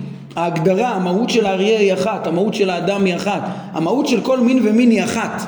ההגדרה, 0.41 0.89
המהות 0.89 1.31
של 1.31 1.47
האריה 1.47 1.79
היא 1.79 1.93
אחת, 1.93 2.27
המהות 2.27 2.55
של 2.55 2.71
האדם 2.71 3.05
היא 3.05 3.17
אחת, 3.17 3.43
המהות 3.73 4.07
של 4.07 4.21
כל 4.21 4.41
מין 4.41 4.61
ומין 4.69 4.91
היא 4.91 5.05
אחת, 5.05 5.43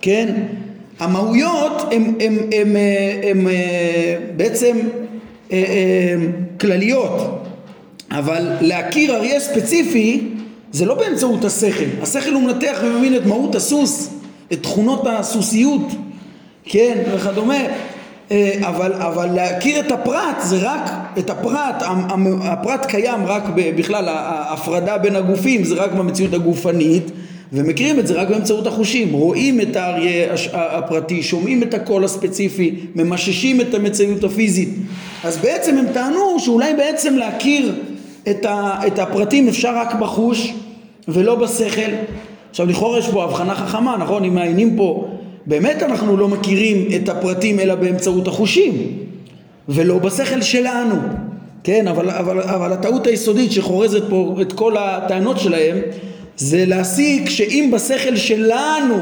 כן? 0.00 0.34
המהויות 1.00 1.92
הן 3.22 3.46
בעצם 4.36 4.76
אה, 5.52 5.56
אה, 5.56 6.14
כלליות, 6.60 7.44
אבל 8.10 8.46
להכיר 8.60 9.16
אריה 9.16 9.40
ספציפי 9.40 10.28
זה 10.72 10.86
לא 10.86 10.94
באמצעות 10.94 11.44
השכל, 11.44 11.84
השכל 12.02 12.32
הוא 12.32 12.42
מנתח 12.42 12.78
ומבין 12.84 13.16
את 13.16 13.26
מהות 13.26 13.54
הסוס, 13.54 14.10
את 14.52 14.62
תכונות 14.62 15.06
הסוסיות 15.06 15.82
כן, 16.64 17.02
וכדומה, 17.14 17.54
אה, 17.54 17.74
אבל, 18.60 18.92
אבל 18.92 19.26
להכיר 19.34 19.80
את 19.80 19.92
הפרט 19.92 20.36
זה 20.40 20.58
רק, 20.62 20.90
את 21.18 21.30
הפרט, 21.30 21.82
הפרט 22.42 22.86
קיים 22.86 23.26
רק 23.26 23.42
בכלל, 23.54 24.08
ההפרדה 24.08 24.98
בין 24.98 25.16
הגופים 25.16 25.64
זה 25.64 25.74
רק 25.74 25.92
במציאות 25.92 26.34
הגופנית 26.34 27.10
ומכירים 27.52 27.98
את 27.98 28.06
זה 28.06 28.14
רק 28.14 28.28
באמצעות 28.28 28.66
החושים, 28.66 29.12
רואים 29.12 29.60
את 29.60 29.76
האריה 29.76 30.34
הפרטי, 30.52 31.22
שומעים 31.22 31.62
את 31.62 31.74
הקול 31.74 32.04
הספציפי, 32.04 32.74
ממששים 32.94 33.60
את 33.60 33.74
המציאות 33.74 34.24
הפיזית. 34.24 34.68
אז 35.24 35.38
בעצם 35.38 35.78
הם 35.78 35.86
טענו 35.92 36.36
שאולי 36.38 36.74
בעצם 36.74 37.16
להכיר 37.16 37.74
את 38.86 38.98
הפרטים 38.98 39.48
אפשר 39.48 39.76
רק 39.76 39.94
בחוש 39.94 40.54
ולא 41.08 41.34
בשכל. 41.34 41.90
עכשיו 42.50 42.66
לכאורה 42.66 42.98
יש 42.98 43.08
פה 43.08 43.24
הבחנה 43.24 43.54
חכמה, 43.54 43.96
נכון? 43.96 44.24
אם 44.24 44.34
מעיינים 44.34 44.76
פה 44.76 45.08
באמת 45.50 45.82
אנחנו 45.82 46.16
לא 46.16 46.28
מכירים 46.28 46.88
את 46.96 47.08
הפרטים 47.08 47.60
אלא 47.60 47.74
באמצעות 47.74 48.28
החושים 48.28 48.72
ולא 49.68 49.98
בשכל 49.98 50.40
שלנו 50.40 50.94
כן? 51.64 51.88
אבל, 51.88 52.10
אבל, 52.10 52.40
אבל 52.40 52.72
הטעות 52.72 53.06
היסודית 53.06 53.52
שחורזת 53.52 54.02
פה 54.10 54.36
את 54.40 54.52
כל 54.52 54.76
הטענות 54.78 55.38
שלהם 55.38 55.76
זה 56.36 56.64
להסיק 56.66 57.28
שאם 57.28 57.70
בשכל 57.72 58.16
שלנו 58.16 58.96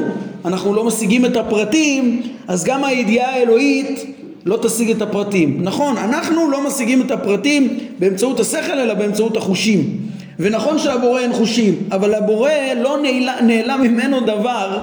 אנחנו 0.45 0.73
לא 0.73 0.83
משיגים 0.83 1.25
את 1.25 1.37
הפרטים 1.37 2.21
אז 2.47 2.63
גם 2.63 2.83
הידיעה 2.83 3.35
האלוהית 3.35 4.05
לא 4.45 4.59
תשיג 4.61 4.89
את 4.89 5.01
הפרטים. 5.01 5.57
נכון 5.61 5.97
אנחנו 5.97 6.51
לא 6.51 6.67
משיגים 6.67 7.01
את 7.01 7.11
הפרטים 7.11 7.79
באמצעות 7.99 8.39
השכל 8.39 8.79
אלא 8.79 8.93
באמצעות 8.93 9.37
החושים. 9.37 9.97
ונכון 10.39 10.79
שלבורא 10.79 11.19
אין 11.19 11.33
חושים 11.33 11.75
אבל 11.91 12.15
לבורא 12.15 12.51
לא 12.81 12.97
נעלם 13.41 13.81
ממנו 13.81 14.19
דבר 14.19 14.79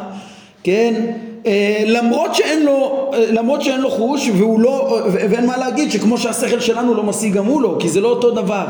כן 0.63 0.95
למרות 1.87 2.35
שאין 2.35 2.65
לו, 2.65 3.11
אה, 3.15 3.25
למרות 3.33 3.63
שאין 3.63 3.81
לו 3.81 3.91
חוש 3.91 4.31
והוא 4.37 4.61
לא, 4.61 5.03
ואין 5.13 5.47
מה 5.47 5.57
להגיד 5.57 5.91
שכמו 5.91 6.19
שהשכל 6.19 6.61
שלנו 6.61 6.95
לא 6.95 7.03
משיג 7.03 7.35
גם 7.35 7.45
הוא 7.45 7.63
לא, 7.63 7.77
כי 7.81 7.89
זה 7.89 8.01
לא 8.01 8.09
אותו 8.09 8.31
דבר. 8.31 8.67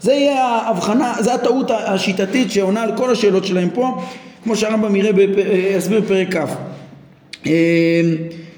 זה 0.00 0.12
יהיה 0.12 0.44
ההבחנה, 0.44 1.14
זה 1.20 1.34
הטעות 1.34 1.70
השיטתית 1.70 2.50
שעונה 2.50 2.82
על 2.82 2.96
כל 2.96 3.10
השאלות 3.10 3.44
שלהם 3.44 3.68
פה, 3.74 4.00
כמו 4.44 4.56
שהרמב"ם 4.56 4.96
יראה, 4.96 5.10
אה, 5.38 5.76
יסביר 5.76 6.00
בפרק 6.00 6.36
כ'. 6.36 7.48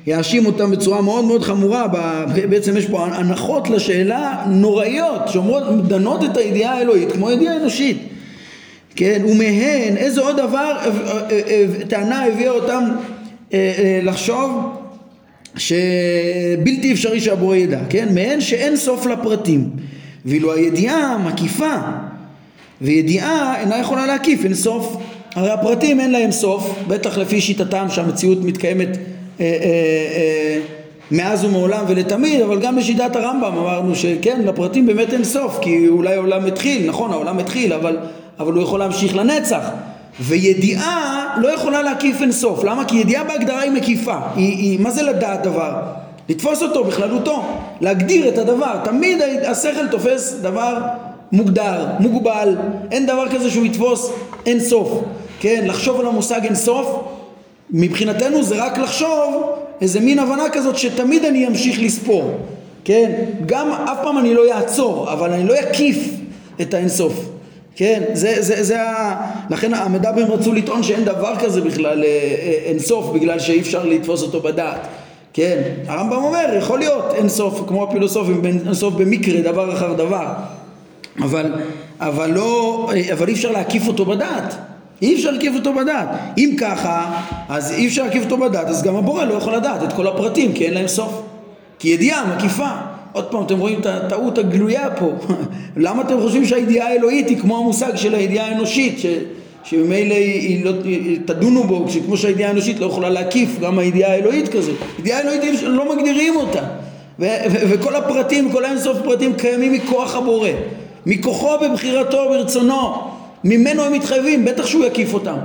יאשים 0.07 0.47
אותם 0.47 0.71
בצורה 0.71 1.03
מאוד 1.03 1.25
מאוד 1.25 1.43
חמורה, 1.43 1.87
בעצם 2.49 2.77
יש 2.77 2.87
פה 2.87 3.07
הנחות 3.07 3.71
לשאלה 3.71 4.45
נוראיות 4.47 5.29
שאומרות, 5.29 5.89
דנות 5.89 6.25
את 6.25 6.37
הידיעה 6.37 6.75
האלוהית 6.75 7.13
כמו 7.13 7.31
ידיעה 7.31 7.57
אנושית. 7.57 7.99
כן, 8.97 9.23
ומהן 9.25 9.97
איזה 9.97 10.21
עוד 10.21 10.37
דבר 10.37 10.77
טענה 11.89 12.25
הביאה 12.27 12.51
אותם 12.51 12.85
אה, 12.85 12.91
אה, 12.91 13.20
לחשוב 14.03 14.81
שבלתי 15.57 16.93
אפשרי 16.93 17.21
שהבורא 17.21 17.57
ידע, 17.57 17.81
כן? 17.89 18.15
מעין 18.15 18.41
שאין 18.41 18.77
סוף 18.77 19.07
לפרטים. 19.07 19.71
ואילו 20.25 20.53
הידיעה 20.53 21.19
מקיפה, 21.19 21.75
וידיעה 22.81 23.61
אינה 23.61 23.79
יכולה 23.79 24.07
להקיף 24.07 24.45
אין 24.45 24.55
סוף. 24.55 24.97
הרי 25.35 25.51
הפרטים 25.51 26.01
אין 26.01 26.11
להם 26.13 26.31
סוף, 26.31 26.75
בטח 26.89 27.19
לפי 27.19 27.41
שיטתם 27.41 27.87
שהמציאות 27.91 28.39
מתקיימת 28.43 28.89
אה, 28.97 29.45
אה, 29.45 29.47
אה, 29.67 30.61
מאז 31.11 31.45
ומעולם 31.45 31.85
ולתמיד, 31.89 32.41
אבל 32.41 32.61
גם 32.61 32.77
בשיטת 32.77 33.17
הרמב"ם 33.17 33.59
אמרנו 33.59 33.95
שכן, 33.95 34.43
לפרטים 34.45 34.87
באמת 34.87 35.13
אין 35.13 35.25
סוף, 35.25 35.59
כי 35.63 35.89
אולי 35.89 36.15
העולם 36.15 36.47
התחיל, 36.47 36.89
נכון, 36.89 37.13
העולם 37.13 37.39
התחיל, 37.39 37.73
אבל, 37.73 37.97
אבל 38.39 38.53
הוא 38.53 38.63
יכול 38.63 38.81
להמשיך 38.81 39.17
לנצח. 39.17 39.71
וידיעה 40.21 41.37
לא 41.41 41.55
יכולה 41.55 41.83
להקיף 41.83 42.23
אין 42.23 42.33
סוף. 42.33 42.65
למה? 42.65 42.85
כי 42.85 42.97
ידיעה 42.97 43.25
בהגדרה 43.25 43.61
היא 43.61 43.71
מקיפה. 43.71 44.17
היא, 44.37 44.57
היא, 44.57 44.81
מה 44.81 44.91
זה 44.91 45.03
לדעת 45.03 45.43
דבר? 45.43 45.73
לתפוס 46.29 46.63
אותו 46.63 46.85
בכללותו, 46.85 47.43
להגדיר 47.81 48.29
את 48.29 48.39
הדבר. 48.39 48.77
תמיד 48.85 49.23
השכל 49.47 49.89
תופס 49.89 50.35
דבר 50.43 50.79
מוגדר, 51.33 51.87
מוגבל. 52.01 52.57
אין 52.91 53.07
דבר 53.07 53.29
כזה 53.29 53.51
שהוא 53.51 53.67
יתפוס 53.67 54.11
אין 54.47 54.61
סוף. 54.61 55.03
כן, 55.41 55.65
לחשוב 55.67 56.01
על 56.01 56.07
המושג 56.07 56.45
אין 56.45 56.55
סוף, 56.55 57.03
מבחינתנו 57.71 58.43
זה 58.43 58.65
רק 58.65 58.79
לחשוב 58.79 59.53
איזה 59.81 60.01
מין 60.01 60.19
הבנה 60.19 60.51
כזאת 60.53 60.79
שתמיד 60.79 61.25
אני 61.25 61.47
אמשיך 61.47 61.81
לספור. 61.83 62.33
כן, 62.85 63.25
גם 63.47 63.73
אף 63.73 63.99
פעם 64.03 64.19
אני 64.19 64.35
לא 64.35 64.53
אעצור, 64.53 65.13
אבל 65.13 65.33
אני 65.33 65.49
לא 65.49 65.55
אקיף 65.61 66.09
את 66.61 66.75
האינסוף. 66.75 67.40
כן, 67.77 68.03
זה, 68.13 68.43
זה, 68.43 68.63
זה 68.63 68.83
ה... 68.83 69.17
לכן 69.51 69.75
המדברים 69.75 70.27
רצו 70.27 70.53
לטעון 70.53 70.83
שאין 70.83 71.05
דבר 71.05 71.37
כזה 71.37 71.61
בכלל 71.61 72.05
אה, 72.05 72.09
אה, 72.09 72.59
אין 72.65 72.79
סוף 72.79 73.15
בגלל 73.15 73.39
שאי 73.39 73.61
אפשר 73.61 73.85
לתפוס 73.85 74.23
אותו 74.23 74.41
בדעת. 74.41 74.87
כן, 75.33 75.63
הרמב"ם 75.87 76.25
אומר 76.25 76.55
יכול 76.59 76.79
להיות 76.79 77.05
אין 77.15 77.29
סוף 77.29 77.63
כמו 77.67 77.85
הפילוסופים 77.85 78.45
אין 78.45 78.75
סוף 78.75 78.95
במקרה 78.95 79.41
דבר 79.41 79.73
אחר 79.73 79.93
דבר. 79.93 80.27
אבל, 81.19 81.53
אבל 82.01 82.31
לא, 82.31 82.91
אבל 83.13 83.29
אי 83.29 83.33
אפשר 83.33 83.51
להקיף 83.51 83.89
אותו 83.89 84.05
בדעת. 84.05 84.55
אי 85.03 85.15
אפשר 85.15 85.31
להקיף 85.31 85.55
אותו 85.55 85.73
בדעת. 85.75 86.09
אם 86.39 86.57
ככה 86.61 87.23
אז 87.49 87.73
אי 87.73 87.87
אפשר 87.87 88.05
להקיף 88.05 88.25
אותו 88.25 88.37
בדעת 88.37 88.67
אז 88.67 88.83
גם 88.83 88.97
הבורא 88.97 89.25
לא 89.25 89.35
יכול 89.35 89.55
לדעת 89.55 89.83
את 89.83 89.93
כל 89.93 90.07
הפרטים 90.07 90.53
כי 90.53 90.67
אין 90.67 90.75
להם 90.75 90.89
סוף. 90.89 91.23
כי 91.79 91.89
ידיעה 91.89 92.37
מקיפה 92.37 92.69
עוד 93.13 93.25
פעם, 93.25 93.43
אתם 93.47 93.59
רואים 93.59 93.81
את 93.81 93.87
הטעות 93.87 94.39
הגלויה 94.39 94.91
פה. 94.91 95.13
למה 95.77 96.03
אתם 96.03 96.21
חושבים 96.21 96.45
שהידיעה 96.45 96.89
האלוהית 96.89 97.29
היא 97.29 97.39
כמו 97.39 97.59
המושג 97.59 97.97
של 97.97 98.15
הידיעה 98.15 98.47
האנושית, 98.47 98.99
ש, 98.99 99.07
שממילא 99.65 100.15
היא 100.15 100.65
לא, 100.65 100.73
תדונו 101.25 101.65
בו, 101.65 101.87
כמו 102.07 102.17
שהידיעה 102.17 102.49
האנושית 102.51 102.81
לא 102.81 102.87
יכולה 102.87 103.11
להקיף 103.11 103.59
גם 103.61 103.79
הידיעה 103.79 104.13
האלוהית 104.13 104.49
כזאת. 104.49 104.77
ידיעה 104.99 105.19
האלוהית 105.19 105.43
לא 105.63 105.97
מגדירים 105.97 106.37
אותה. 106.37 106.63
ו, 107.19 107.25
ו, 107.25 107.71
וכל 107.71 107.97
הפרטים, 107.97 108.53
כל 108.53 108.65
האינסוף 108.65 108.99
פרטים 109.05 109.33
קיימים 109.35 109.73
מכוח 109.73 110.15
הבורא. 110.15 110.49
מכוחו 111.07 111.59
בבחירתו, 111.63 112.29
ברצונו. 112.29 112.95
ממנו 113.45 113.83
הם 113.83 113.93
מתחייבים, 113.93 114.45
בטח 114.45 114.67
שהוא 114.67 114.85
יקיף 114.85 115.15
אותם. 115.15 115.37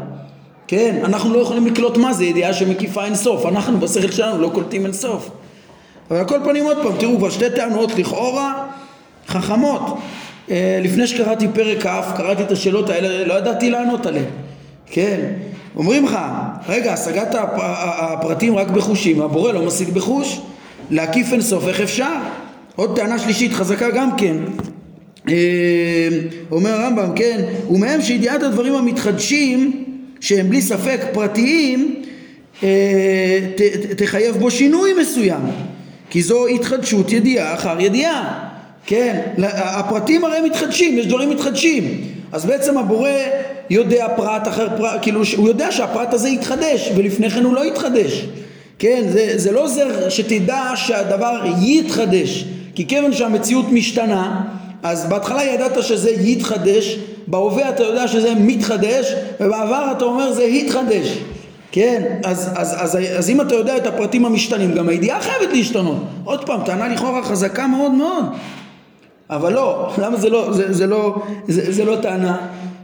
כן, 0.68 1.02
אנחנו 1.04 1.34
לא 1.34 1.40
יכולים 1.40 1.68
לקלוט 1.68 1.98
מה 1.98 2.14
זה 2.14 2.26
ידיעה 2.26 2.54
שמקיפה 2.54 3.06
אינסוף. 3.06 3.46
אנחנו 3.46 3.80
בשכל 3.80 4.12
שלנו 4.12 4.42
לא 4.42 4.50
קולטים 4.54 4.86
אינסוף. 4.86 5.30
אבל 6.12 6.20
על 6.20 6.28
כל 6.28 6.40
פנים 6.44 6.66
עוד 6.66 6.78
פעם, 6.84 6.94
תראו 7.00 7.18
כבר 7.18 7.30
שתי 7.30 7.50
טענות 7.56 7.96
לכאורה 7.96 8.68
חכמות, 9.28 9.98
אה, 10.52 10.80
לפני 10.84 11.08
שקראתי 11.08 11.48
פרק 11.54 11.88
כ', 11.88 12.18
קראתי 12.18 12.44
את 12.44 12.52
השאלות 12.52 12.90
האלה, 12.90 13.28
לא 13.28 13.34
ידעתי 13.34 13.70
לענות 13.70 14.06
עליהן, 14.06 14.26
כן? 14.86 15.20
אומרים 15.76 16.06
לך, 16.06 16.18
רגע, 16.70 16.94
השגת 16.94 17.36
הפרטים 17.58 18.56
רק 18.56 18.68
בחושים, 18.68 19.22
הבורא 19.22 19.52
לא 19.52 19.66
משיג 19.66 19.90
בחוש, 19.90 20.40
להקיף 20.92 21.34
אין 21.34 21.42
סוף, 21.42 21.68
איך 21.68 21.82
אפשר? 21.82 22.14
עוד 22.76 22.96
טענה 22.96 23.20
שלישית 23.20 23.54
חזקה 23.54 23.90
גם 23.90 24.18
כן, 24.18 24.38
אה, 25.30 26.10
אומר 26.52 26.70
הרמב"ם, 26.70 27.10
כן, 27.16 27.42
ומהם 27.70 28.02
שידיעת 28.02 28.44
הדברים 28.44 28.74
המתחדשים, 28.76 29.86
שהם 30.20 30.50
בלי 30.50 30.62
ספק 30.62 31.00
פרטיים, 31.14 31.96
אה, 32.64 33.40
תחייב 33.98 34.36
בו 34.38 34.52
שינוי 34.52 34.94
מסוים, 35.02 35.42
כי 36.10 36.22
זו 36.22 36.48
התחדשות 36.48 37.12
ידיעה 37.12 37.54
אחר 37.54 37.80
ידיעה, 37.80 38.50
כן, 38.86 39.22
הפרטים 39.54 40.26
הרי 40.26 40.42
מתחדשים, 40.42 40.98
יש 40.98 41.08
דברים 41.08 41.30
מתחדשים, 41.30 42.02
אז 42.32 42.46
בעצם 42.46 42.78
הבורא 42.78 43.10
יודע 43.70 44.08
פרט 44.16 44.48
אחר 44.48 44.68
פרט, 44.78 45.00
כאילו 45.02 45.22
הוא 45.38 45.48
יודע 45.48 45.72
שהפרט 45.72 46.14
הזה 46.14 46.30
יתחדש 46.30 46.92
ולפני 46.96 47.30
כן 47.30 47.44
הוא 47.44 47.54
לא 47.54 47.66
יתחדש, 47.66 48.26
כן, 48.80 49.04
זה, 49.10 49.34
זה 49.36 49.52
לא 49.52 49.64
עוזר 49.64 50.10
שתדע 50.10 50.72
שהדבר 50.76 51.42
יתחדש, 51.62 52.46
כי 52.76 52.88
כיוון 52.88 53.14
שהמציאות 53.14 53.72
משתנה, 53.72 54.42
אז 54.84 55.06
בהתחלה 55.10 55.44
ידעת 55.44 55.84
שזה 55.84 56.12
יתחדש, 56.12 56.98
בהווה 57.28 57.70
אתה 57.70 57.84
יודע 57.84 58.08
שזה 58.08 58.34
מתחדש, 58.36 59.14
ובעבר 59.40 59.94
אתה 59.98 60.06
אומר 60.06 60.34
זה 60.34 60.44
התחדש. 60.44 61.18
כן, 61.72 62.04
אז, 62.24 62.52
אז, 62.56 62.76
אז, 62.84 62.98
אז 63.18 63.30
אם 63.30 63.42
אתה 63.42 63.56
יודע 63.56 63.78
את 63.78 63.88
הפרטים 63.88 64.26
המשתנים, 64.26 64.74
גם 64.74 64.90
הידיעה 64.90 65.22
חייבת 65.22 65.54
להשתנות. 65.54 65.98
עוד 66.24 66.46
פעם, 66.46 66.62
טענה 66.66 66.88
לכאורה 66.88 67.24
חזקה 67.24 67.68
מאוד 67.68 67.92
מאוד. 67.92 68.26
אבל 69.30 69.54
לא, 69.54 69.94
למה 69.98 70.18
זה 70.18 70.30
לא, 70.30 70.54
זה, 70.54 70.74
זה 70.74 70.88
לא, 70.88 71.16
זה, 71.48 71.72
זה 71.72 71.86
לא 71.86 71.96
טענה? 72.02 72.38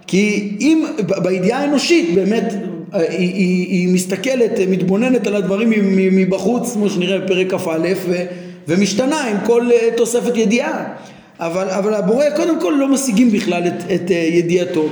כי 0.07 0.57
אם 0.59 0.85
בידיעה 1.23 1.59
האנושית 1.59 2.15
באמת 2.15 2.53
היא, 2.93 3.09
היא, 3.17 3.67
היא 3.67 3.93
מסתכלת, 3.93 4.51
מתבוננת 4.69 5.27
על 5.27 5.35
הדברים 5.35 5.71
מבחוץ, 5.95 6.73
כמו 6.73 6.89
שנראה 6.89 7.19
בפרק 7.19 7.53
כ"א, 7.53 7.93
ומשתנה 8.67 9.21
עם 9.21 9.37
כל 9.45 9.69
אה, 9.71 9.89
תוספת 9.97 10.37
ידיעה. 10.37 10.83
אבל, 11.39 11.69
אבל 11.69 11.93
הבורא 11.93 12.25
קודם 12.35 12.61
כל 12.61 12.73
לא 12.79 12.87
משיגים 12.87 13.31
בכלל 13.31 13.67
את, 13.67 13.91
את 13.93 14.11
אה, 14.11 14.15
ידיעתו. 14.15 14.85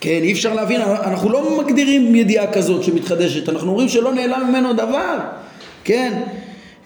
כן, 0.00 0.20
אי 0.22 0.32
אפשר 0.32 0.54
להבין, 0.54 0.80
אנחנו 0.80 1.30
לא 1.30 1.64
מגדירים 1.64 2.14
ידיעה 2.14 2.52
כזאת 2.52 2.82
שמתחדשת, 2.82 3.48
אנחנו 3.48 3.70
אומרים 3.70 3.88
שלא 3.88 4.14
נעלם 4.14 4.46
ממנו 4.48 4.72
דבר, 4.72 5.18
כן? 5.84 6.22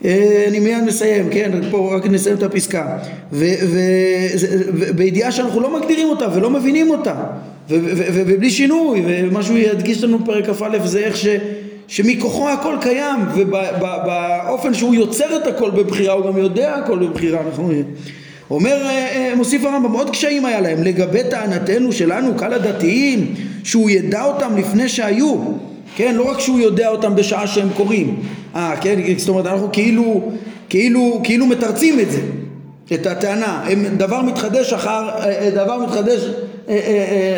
אה, 0.05 0.45
אני 0.49 0.61
מיד 0.61 0.85
מסיים, 0.85 1.31
כן, 1.31 1.51
פה 1.71 1.97
רק 1.97 2.07
נסיים 2.07 2.37
את 2.37 2.43
הפסקה. 2.43 2.99
ובידיעה 3.33 5.33
שאנחנו 5.33 5.61
לא 5.61 5.81
מגדירים 5.81 6.09
אותה 6.09 6.27
ולא 6.35 6.51
מבינים 6.51 6.91
אותה, 6.91 7.15
ובלי 7.71 8.51
שינוי, 8.51 9.03
ומה 9.07 9.43
שהוא 9.43 9.59
ידגיש 9.59 10.05
לנו 10.05 10.19
בפרק 10.19 10.51
כ"א 10.51 10.87
זה 10.87 10.99
איך 10.99 11.17
ש... 11.17 11.27
שמכוחו 11.89 12.49
הכל 12.49 12.77
קיים, 12.81 13.21
ובאופן 13.35 14.75
שהוא 14.75 14.95
יוצר 14.95 15.37
את 15.37 15.47
הכל 15.47 15.71
בבחירה, 15.71 16.15
הוא 16.15 16.27
גם 16.27 16.39
יודע 16.39 16.75
הכל 16.75 16.99
בבחירה, 16.99 17.41
אנחנו... 17.47 17.73
אומר, 18.51 18.83
אה, 18.83 18.89
אה, 18.89 19.35
מוסיף 19.37 19.65
הרמב"ם, 19.65 19.93
עוד 19.93 20.11
קשיים 20.11 20.45
היה 20.45 20.61
להם. 20.61 20.83
לגבי 20.83 21.21
טענתנו 21.31 21.93
שלנו, 21.93 22.35
קהל 22.37 22.53
הדתיים, 22.53 23.35
שהוא 23.65 23.91
ידע 23.91 24.25
אותם 24.25 24.57
לפני 24.57 24.89
שהיו, 24.89 25.37
כן, 25.97 26.15
לא 26.15 26.31
רק 26.31 26.41
שהוא 26.41 26.61
יודע 26.61 26.89
אותם 26.89 27.15
בשעה 27.15 27.47
שהם 27.47 27.69
קורים, 27.77 28.17
אה, 28.57 28.75
כן, 28.81 29.01
זאת 29.17 29.29
אומרת, 29.29 29.47
אנחנו 29.47 29.69
כאילו, 29.73 30.31
כאילו, 30.69 31.21
כאילו 31.25 31.47
מתרצים 31.47 32.01
את 32.01 32.11
זה, 32.11 32.21
את 32.93 33.07
הטענה, 33.07 33.65
הם 33.69 33.85
דבר 33.97 34.23
מתחדש 34.23 34.73
אחר, 34.73 35.09
אה, 35.09 35.51
דבר 35.55 35.79
מתחדש, 35.79 36.21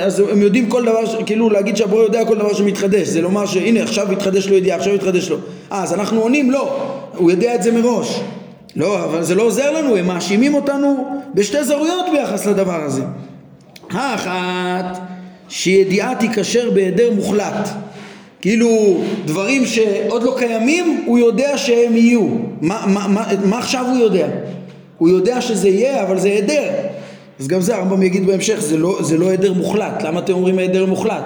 אז 0.03 0.23
הם 0.31 0.43
יודעים 0.43 0.69
כל 0.69 0.83
דבר, 0.85 1.25
כאילו 1.27 1.51
להגיד 1.51 1.77
שהבורא 1.77 2.03
יודע 2.03 2.25
כל 2.25 2.39
דבר 2.39 2.55
שמתחדש, 2.55 3.09
זה 3.09 3.21
לומר 3.21 3.47
שהנה 3.47 3.83
עכשיו 3.83 4.07
מתחדש 4.11 4.49
לו 4.49 4.57
ידיעה, 4.57 4.77
עכשיו 4.77 4.95
מתחדש 4.95 5.31
לו, 5.31 5.37
אה, 5.73 5.83
אז 5.83 5.93
אנחנו 5.93 6.21
עונים 6.21 6.51
לא, 6.51 6.93
הוא 7.17 7.31
יודע 7.31 7.55
את 7.55 7.63
זה 7.63 7.73
מראש 7.73 8.21
לא, 8.77 9.05
אבל 9.05 9.23
זה 9.23 9.35
לא 9.35 9.43
עוזר 9.43 9.71
לנו, 9.71 9.97
הם 9.97 10.07
מאשימים 10.07 10.55
אותנו 10.55 11.21
בשתי 11.35 11.65
זרויות 11.65 12.05
ביחס 12.13 12.47
לדבר 12.47 12.85
הזה. 12.85 13.03
האחת, 13.91 14.99
שידיעה 15.49 16.15
תיקשר 16.15 16.71
בהיעדר 16.71 17.11
מוחלט. 17.15 17.69
כאילו 18.41 19.01
דברים 19.25 19.67
שעוד 19.67 20.23
לא 20.23 20.35
קיימים, 20.39 21.03
הוא 21.07 21.19
יודע 21.19 21.59
שהם 21.59 21.97
יהיו. 21.97 22.29
מה, 22.61 22.85
מה, 22.87 23.09
מה, 23.09 23.27
מה 23.45 23.59
עכשיו 23.59 23.87
הוא 23.91 23.99
יודע? 23.99 24.29
הוא 24.99 25.09
יודע 25.09 25.41
שזה 25.41 25.69
יהיה, 25.69 26.03
אבל 26.03 26.19
זה 26.19 26.29
היעדר. 26.29 26.71
אז 27.41 27.49
גם 27.49 27.61
זה 27.61 27.77
הרמב"ם 27.77 28.03
יגיד 28.03 28.27
בהמשך, 28.27 28.61
זה 28.61 28.77
לא, 28.77 28.99
זה 29.03 29.19
לא 29.19 29.29
היעדר 29.29 29.53
מוחלט. 29.53 30.03
למה 30.03 30.21
אתם 30.21 30.33
אומרים 30.33 30.59
היעדר 30.59 30.87
מוחלט? 30.87 31.23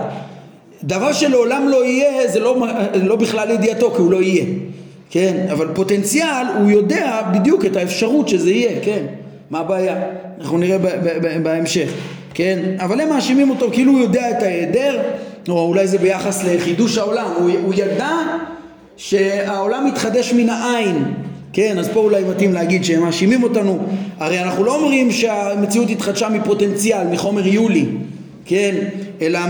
דבר 0.85 1.12
שלעולם 1.12 1.68
לא 1.68 1.85
יהיה, 1.85 2.28
זה 2.28 2.40
לא, 2.40 2.66
לא 3.02 3.16
בכלל 3.16 3.50
ידיעתו, 3.50 3.90
כי 3.90 4.02
הוא 4.02 4.11
לא 4.11 4.22
יהיה. 4.22 4.44
כן, 5.12 5.46
אבל 5.53 5.68
פוטנציאל 5.75 6.46
הוא 6.59 6.70
יודע 6.70 7.22
בדיוק 7.35 7.66
את 7.66 7.77
האפשרות 7.77 8.29
שזה 8.29 8.51
יהיה, 8.51 8.81
כן, 8.83 9.05
מה 9.51 9.59
הבעיה? 9.59 9.96
אנחנו 10.40 10.59
נראה 10.59 10.79
בהמשך, 11.42 11.90
כן, 12.35 12.59
אבל 12.79 13.01
הם 13.01 13.09
מאשימים 13.09 13.51
אותו 13.51 13.68
כאילו 13.72 13.92
הוא 13.92 14.01
יודע 14.01 14.31
את 14.31 14.42
ההיעדר, 14.42 15.01
או 15.48 15.66
אולי 15.66 15.87
זה 15.87 15.98
ביחס 15.98 16.44
לחידוש 16.44 16.98
העולם, 16.98 17.27
הוא, 17.38 17.51
הוא 17.64 17.75
ידע 17.75 18.16
שהעולם 18.96 19.87
מתחדש 19.87 20.33
מן 20.33 20.48
העין, 20.48 21.14
כן, 21.53 21.79
אז 21.79 21.88
פה 21.88 22.01
אולי 22.01 22.25
מתאים 22.25 22.53
להגיד 22.53 22.85
שהם 22.85 23.03
מאשימים 23.03 23.42
אותנו, 23.42 23.79
הרי 24.18 24.42
אנחנו 24.42 24.64
לא 24.64 24.75
אומרים 24.75 25.11
שהמציאות 25.11 25.90
התחדשה 25.90 26.29
מפוטנציאל, 26.29 27.07
מחומר 27.07 27.46
יולי, 27.46 27.87
כן, 28.44 28.75
אלא 29.20 29.40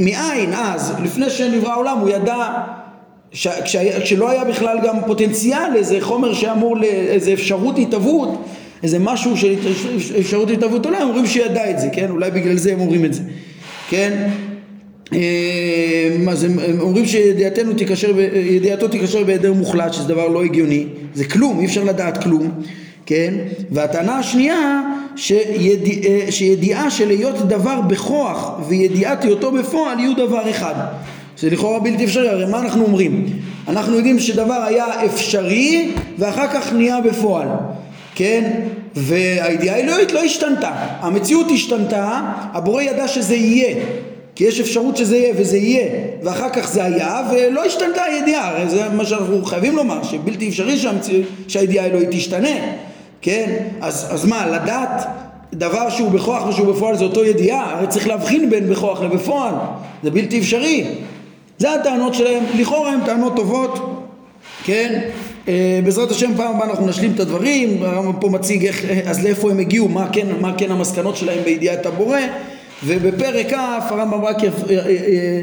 מעין, 0.00 0.52
אז, 0.52 0.92
לפני 1.02 1.30
שנברא 1.30 1.72
העולם 1.72 1.98
הוא 1.98 2.10
ידע 2.10 2.36
ש, 3.32 3.46
כשלא 4.04 4.30
היה 4.30 4.44
בכלל 4.44 4.78
גם 4.84 4.96
פוטנציאל 5.06 5.76
איזה 5.76 5.96
חומר 6.00 6.34
שאמור 6.34 6.76
לאיזה 6.76 7.32
אפשרות 7.32 7.78
התהוות 7.78 8.44
איזה 8.82 8.98
משהו 8.98 9.36
של 9.36 9.54
אפשרות 10.20 10.50
התהוות 10.50 10.86
עולם 10.86 11.02
אומרים 11.02 11.26
שידע 11.26 11.70
את 11.70 11.80
זה 11.80 11.88
כן? 11.92 12.10
אולי 12.10 12.30
בגלל 12.30 12.56
זה 12.56 12.72
הם 12.72 12.80
אומרים 12.80 13.04
את 13.04 13.14
זה 13.14 13.22
כן? 13.90 14.28
אז 16.30 16.44
הם, 16.44 16.58
הם 16.58 16.80
אומרים 16.80 17.06
שידיעתנו 17.06 17.74
תיקשר, 17.74 18.20
ידיעתו 18.34 18.88
תיקשר 18.88 19.24
בהיעדר 19.24 19.52
מוחלט 19.52 19.92
שזה 19.92 20.08
דבר 20.08 20.28
לא 20.28 20.44
הגיוני 20.44 20.86
זה 21.14 21.24
כלום 21.24 21.60
אי 21.60 21.66
אפשר 21.66 21.84
לדעת 21.84 22.22
כלום 22.22 22.50
כן? 23.06 23.34
והטענה 23.70 24.18
השנייה 24.18 24.80
שידיע, 25.16 26.30
שידיעה 26.30 26.90
של 26.90 27.10
היות 27.10 27.48
דבר 27.48 27.80
בכוח 27.80 28.50
וידיעת 28.68 29.24
היותו 29.24 29.52
בפועל 29.52 29.98
יהיו 29.98 30.14
דבר 30.14 30.50
אחד 30.50 30.74
זה 31.40 31.50
לכאורה 31.50 31.80
בלתי 31.80 32.04
אפשרי, 32.04 32.28
הרי 32.28 32.46
מה 32.46 32.58
אנחנו 32.58 32.84
אומרים? 32.84 33.26
אנחנו 33.68 33.96
יודעים 33.96 34.18
שדבר 34.18 34.62
היה 34.66 35.04
אפשרי 35.04 35.90
ואחר 36.18 36.46
כך 36.48 36.72
נהיה 36.72 37.00
בפועל, 37.00 37.48
כן? 38.14 38.50
והידיעה 38.94 39.76
האלוהית 39.76 40.12
לא 40.12 40.22
השתנתה, 40.22 40.70
המציאות 41.00 41.46
השתנתה, 41.50 42.20
הבורא 42.52 42.82
ידע 42.82 43.08
שזה 43.08 43.34
יהיה, 43.34 43.84
כי 44.34 44.44
יש 44.44 44.60
אפשרות 44.60 44.96
שזה 44.96 45.16
יהיה 45.16 45.34
וזה 45.36 45.56
יהיה, 45.56 45.86
ואחר 46.22 46.48
כך 46.48 46.72
זה 46.72 46.84
היה 46.84 47.20
ולא 47.32 47.64
השתנתה 47.64 48.02
הידיעה, 48.02 48.48
הרי 48.48 48.68
זה 48.68 48.88
מה 48.88 49.04
שאנחנו 49.04 49.44
חייבים 49.44 49.76
לומר, 49.76 50.02
שבלתי 50.02 50.48
אפשרי 50.48 50.78
שהמציאות, 50.78 51.26
שהידיעה 51.48 51.84
האלוהית 51.84 52.08
תשתנה, 52.10 52.56
כן? 53.22 53.56
אז, 53.80 54.06
אז 54.10 54.24
מה, 54.24 54.46
לדעת 54.46 55.06
דבר 55.52 55.90
שהוא 55.90 56.10
בכוח 56.10 56.46
ושהוא 56.48 56.74
בפועל 56.74 56.96
זה 56.96 57.04
אותו 57.04 57.24
ידיעה, 57.24 57.70
הרי 57.70 57.86
צריך 57.86 58.08
להבחין 58.08 58.50
בין 58.50 58.68
בכוח 58.68 59.02
לבפועל, 59.02 59.54
זה 60.02 60.10
בלתי 60.10 60.38
אפשרי, 60.38 60.84
זה 61.60 61.74
הטענות 61.74 62.14
שלהם, 62.14 62.44
לכאורה 62.58 62.92
הן 62.92 63.00
טענות 63.06 63.36
טובות, 63.36 64.04
כן? 64.64 65.00
אה, 65.48 65.80
בעזרת 65.84 66.10
השם 66.10 66.30
פעם 66.36 66.56
הבאה 66.56 66.70
אנחנו 66.70 66.86
נשלים 66.86 67.12
את 67.14 67.20
הדברים, 67.20 67.82
הרמב"ם 67.82 68.20
פה 68.20 68.28
מציג 68.28 68.66
איך, 68.66 68.84
אז 69.06 69.24
לאיפה 69.24 69.50
הם 69.50 69.58
הגיעו, 69.58 69.88
מה 69.88 70.08
כן, 70.12 70.26
מה 70.40 70.54
כן 70.58 70.70
המסקנות 70.70 71.16
שלהם 71.16 71.44
בידיעת 71.44 71.86
הבורא, 71.86 72.18
ובפרק 72.86 73.46
כ' 73.50 73.54
הרמב"ם 73.90 74.24
רק 74.24 74.42
יפ... 74.42 74.54
אה, 74.70 74.86
אה, 74.86 75.42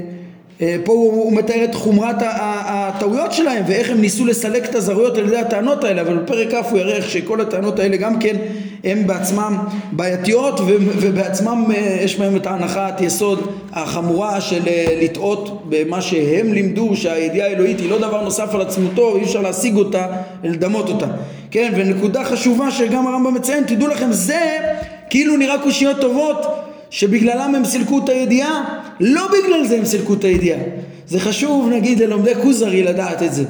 אה, 0.61 0.75
פה 0.83 0.93
הוא, 0.93 1.23
הוא 1.23 1.33
מתאר 1.33 1.63
את 1.63 1.75
חומרת 1.75 2.15
הטעויות 2.19 3.31
שלהם 3.31 3.63
ואיך 3.67 3.89
הם 3.89 4.01
ניסו 4.01 4.25
לסלק 4.25 4.65
את 4.65 4.75
הזרויות 4.75 5.17
על 5.17 5.27
ידי 5.27 5.37
הטענות 5.37 5.83
האלה. 5.83 6.01
אבל 6.01 6.17
בפרק 6.17 6.51
כ' 6.51 6.71
הוא 6.71 6.79
יראה 6.79 6.95
איך 6.95 7.09
שכל 7.09 7.41
הטענות 7.41 7.79
האלה 7.79 7.97
גם 7.97 8.19
כן 8.19 8.35
הן 8.83 9.07
בעצמם 9.07 9.57
בעייתיות 9.91 10.59
ובעצמם 11.01 11.65
אה, 11.75 11.97
יש 12.01 12.15
בהם 12.15 12.35
את 12.35 12.47
ההנחת 12.47 13.01
יסוד 13.01 13.47
החמורה 13.73 14.41
של 14.41 14.61
אה, 14.67 14.99
לטעות 15.01 15.63
במה 15.69 16.01
שהם 16.01 16.53
לימדו 16.53 16.95
שהידיעה 16.95 17.47
האלוהית 17.47 17.79
היא 17.79 17.89
לא 17.89 17.97
דבר 17.97 18.23
נוסף 18.23 18.55
על 18.55 18.61
עצמותו 18.61 19.15
אי 19.15 19.23
אפשר 19.23 19.41
להשיג 19.41 19.75
אותה 19.75 20.07
לדמות 20.43 20.89
אותה 20.89 21.07
כן 21.51 21.73
ונקודה 21.77 22.23
חשובה 22.23 22.71
שגם 22.71 23.07
הרמב"ם 23.07 23.33
מציין 23.33 23.63
תדעו 23.63 23.87
לכם 23.87 24.11
זה 24.11 24.57
כאילו 25.09 25.37
נראה 25.37 25.57
קושיות 25.63 26.01
טובות 26.01 26.45
שבגללם 26.89 27.55
הם 27.55 27.65
סילקו 27.65 27.99
את 28.03 28.09
הידיעה, 28.09 28.79
לא 28.99 29.27
בגלל 29.27 29.67
זה 29.67 29.77
הם 29.77 29.85
סילקו 29.85 30.13
את 30.13 30.23
הידיעה. 30.23 30.59
זה 31.07 31.19
חשוב 31.19 31.69
נגיד 31.69 31.99
ללומדי 31.99 32.35
כוזרי 32.35 32.83
לדעת 32.83 33.23
את 33.23 33.33
זה. 33.33 33.43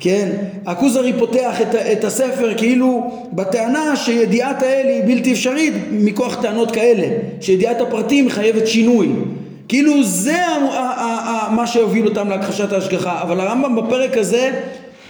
כן? 0.00 0.28
הכוזרי 0.66 1.12
פותח 1.18 1.60
את, 1.60 1.74
את 1.74 2.04
הספר 2.04 2.54
כאילו 2.56 3.20
בטענה 3.32 3.96
שידיעת 3.96 4.62
האל 4.62 4.86
היא 4.86 5.02
בלתי 5.04 5.32
אפשרית 5.32 5.74
מכוח 5.92 6.42
טענות 6.42 6.70
כאלה, 6.70 7.06
שידיעת 7.40 7.80
הפרטים 7.80 8.26
מחייבת 8.26 8.66
שינוי. 8.66 9.08
כאילו 9.68 10.04
זה 10.04 10.38
מה 11.50 11.66
שהוביל 11.66 12.06
אותם 12.06 12.28
להכחשת 12.28 12.72
ההשגחה, 12.72 13.22
אבל 13.22 13.40
הרמב"ם 13.40 13.76
בפרק 13.76 14.16
הזה, 14.16 14.50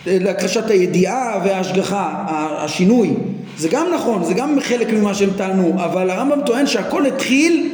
להכחשת 0.07 0.70
הידיעה 0.70 1.41
וההשגחה, 1.45 2.24
השינוי, 2.59 3.11
זה 3.59 3.68
גם 3.68 3.87
נכון, 3.95 4.24
זה 4.24 4.35
גם 4.35 4.61
חלק 4.61 4.93
ממה 4.93 5.14
שהם 5.14 5.30
טענו, 5.37 5.72
אבל 5.76 6.11
הרמב"ם 6.11 6.41
טוען 6.47 6.66
שהכל 6.66 7.07
התחיל 7.07 7.68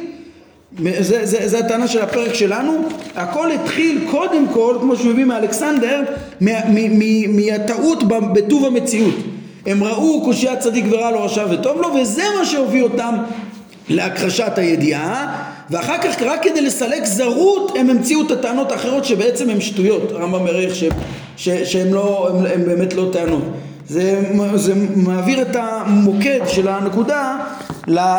זה, 0.78 1.26
זה, 1.26 1.48
זה 1.48 1.58
הטענה 1.58 1.88
של 1.88 2.02
הפרק 2.02 2.34
שלנו, 2.34 2.72
הכל 3.16 3.52
התחיל 3.52 4.06
קודם 4.10 4.46
כל, 4.52 4.76
כמו 4.80 4.96
שמביא 4.96 5.24
מאלכסנדר, 5.24 6.02
מהטעות 7.28 8.02
בטוב 8.08 8.64
המציאות. 8.64 9.14
הם 9.66 9.84
ראו 9.84 10.24
קושיית 10.24 10.58
צדיק 10.58 10.84
ורע 10.90 11.10
לו 11.10 11.24
רשע 11.24 11.46
וטוב 11.50 11.80
לו, 11.80 11.94
וזה 11.94 12.22
מה 12.38 12.44
שהוביל 12.44 12.84
אותם 12.84 13.14
להכחשת 13.88 14.52
הידיעה, 14.56 15.42
ואחר 15.70 15.98
כך 16.02 16.22
רק 16.22 16.42
כדי 16.42 16.60
לסלק 16.60 17.04
זרות 17.04 17.72
הם 17.78 17.90
המציאו 17.90 18.26
את 18.26 18.30
הטענות 18.30 18.72
האחרות 18.72 19.04
שבעצם 19.04 19.50
הן 19.50 19.60
שטויות, 19.60 20.12
הרמב"ם 20.12 20.44
מראה 20.44 20.66
שהן 21.36 21.90
לא, 21.90 22.30
הם 22.54 22.64
באמת 22.64 22.94
לא 22.94 23.08
טענות. 23.12 23.42
זה, 23.90 24.22
זה 24.54 24.74
מעביר 24.96 25.42
את 25.42 25.56
המוקד 25.56 26.40
של 26.46 26.68
הנקודה 26.68 27.36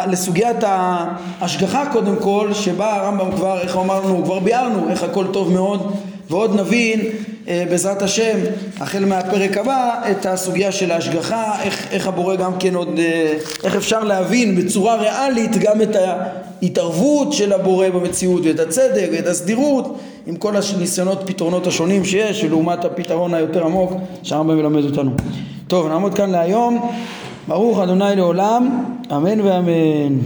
לסוגיית 0.08 0.58
ההשגחה 0.62 1.84
קודם 1.92 2.16
כל, 2.20 2.50
שבה 2.54 2.96
הרמב"ם 2.96 3.32
כבר, 3.36 3.60
איך 3.62 3.78
אמרנו, 3.78 4.24
כבר 4.24 4.40
ביארנו 4.40 4.90
איך 4.90 5.04
הכל 5.04 5.26
טוב 5.34 5.54
מאוד, 5.54 5.96
ועוד 6.30 6.60
נבין 6.60 7.02
אה, 7.48 7.64
בעזרת 7.70 8.02
השם, 8.02 8.40
החל 8.80 9.06
מהפרק 9.06 9.58
הבא, 9.58 10.02
את 10.12 10.26
הסוגיה 10.26 10.72
של 10.72 10.92
ההשגחה, 10.92 11.62
איך, 11.64 11.88
איך 11.92 12.08
הבורא 12.08 12.36
גם 12.36 12.52
כן 12.60 12.76
עוד, 12.76 13.00
אה, 13.00 13.34
איך 13.64 13.76
אפשר 13.76 14.04
להבין 14.04 14.56
בצורה 14.56 14.96
ריאלית 14.96 15.58
גם 15.58 15.82
את 15.82 15.96
ההתערבות 15.96 17.34
של 17.34 17.54
הבורא 17.54 17.90
במציאות 17.90 18.42
ואת 18.46 18.60
הצדק 18.60 19.10
ואת 19.12 19.28
הסדירות 19.28 19.98
עם 20.28 20.36
כל 20.36 20.54
הניסיונות 20.56 21.24
פתרונות 21.26 21.68
השונים 21.68 22.06
שיש 22.06 22.44
ולעומת 22.44 22.86
הפתרון 22.86 23.34
היותר 23.34 23.66
עמוק 23.66 23.94
שהרמב"ם 24.24 24.58
מלמד 24.58 24.84
אותנו. 24.84 25.12
טוב, 25.72 25.88
נעמוד 25.88 26.14
כאן 26.14 26.30
להיום. 26.30 26.92
ברוך 27.48 27.80
אדוני 27.80 28.16
לעולם, 28.16 28.84
אמן 29.12 29.42
ואמן. 29.42 30.18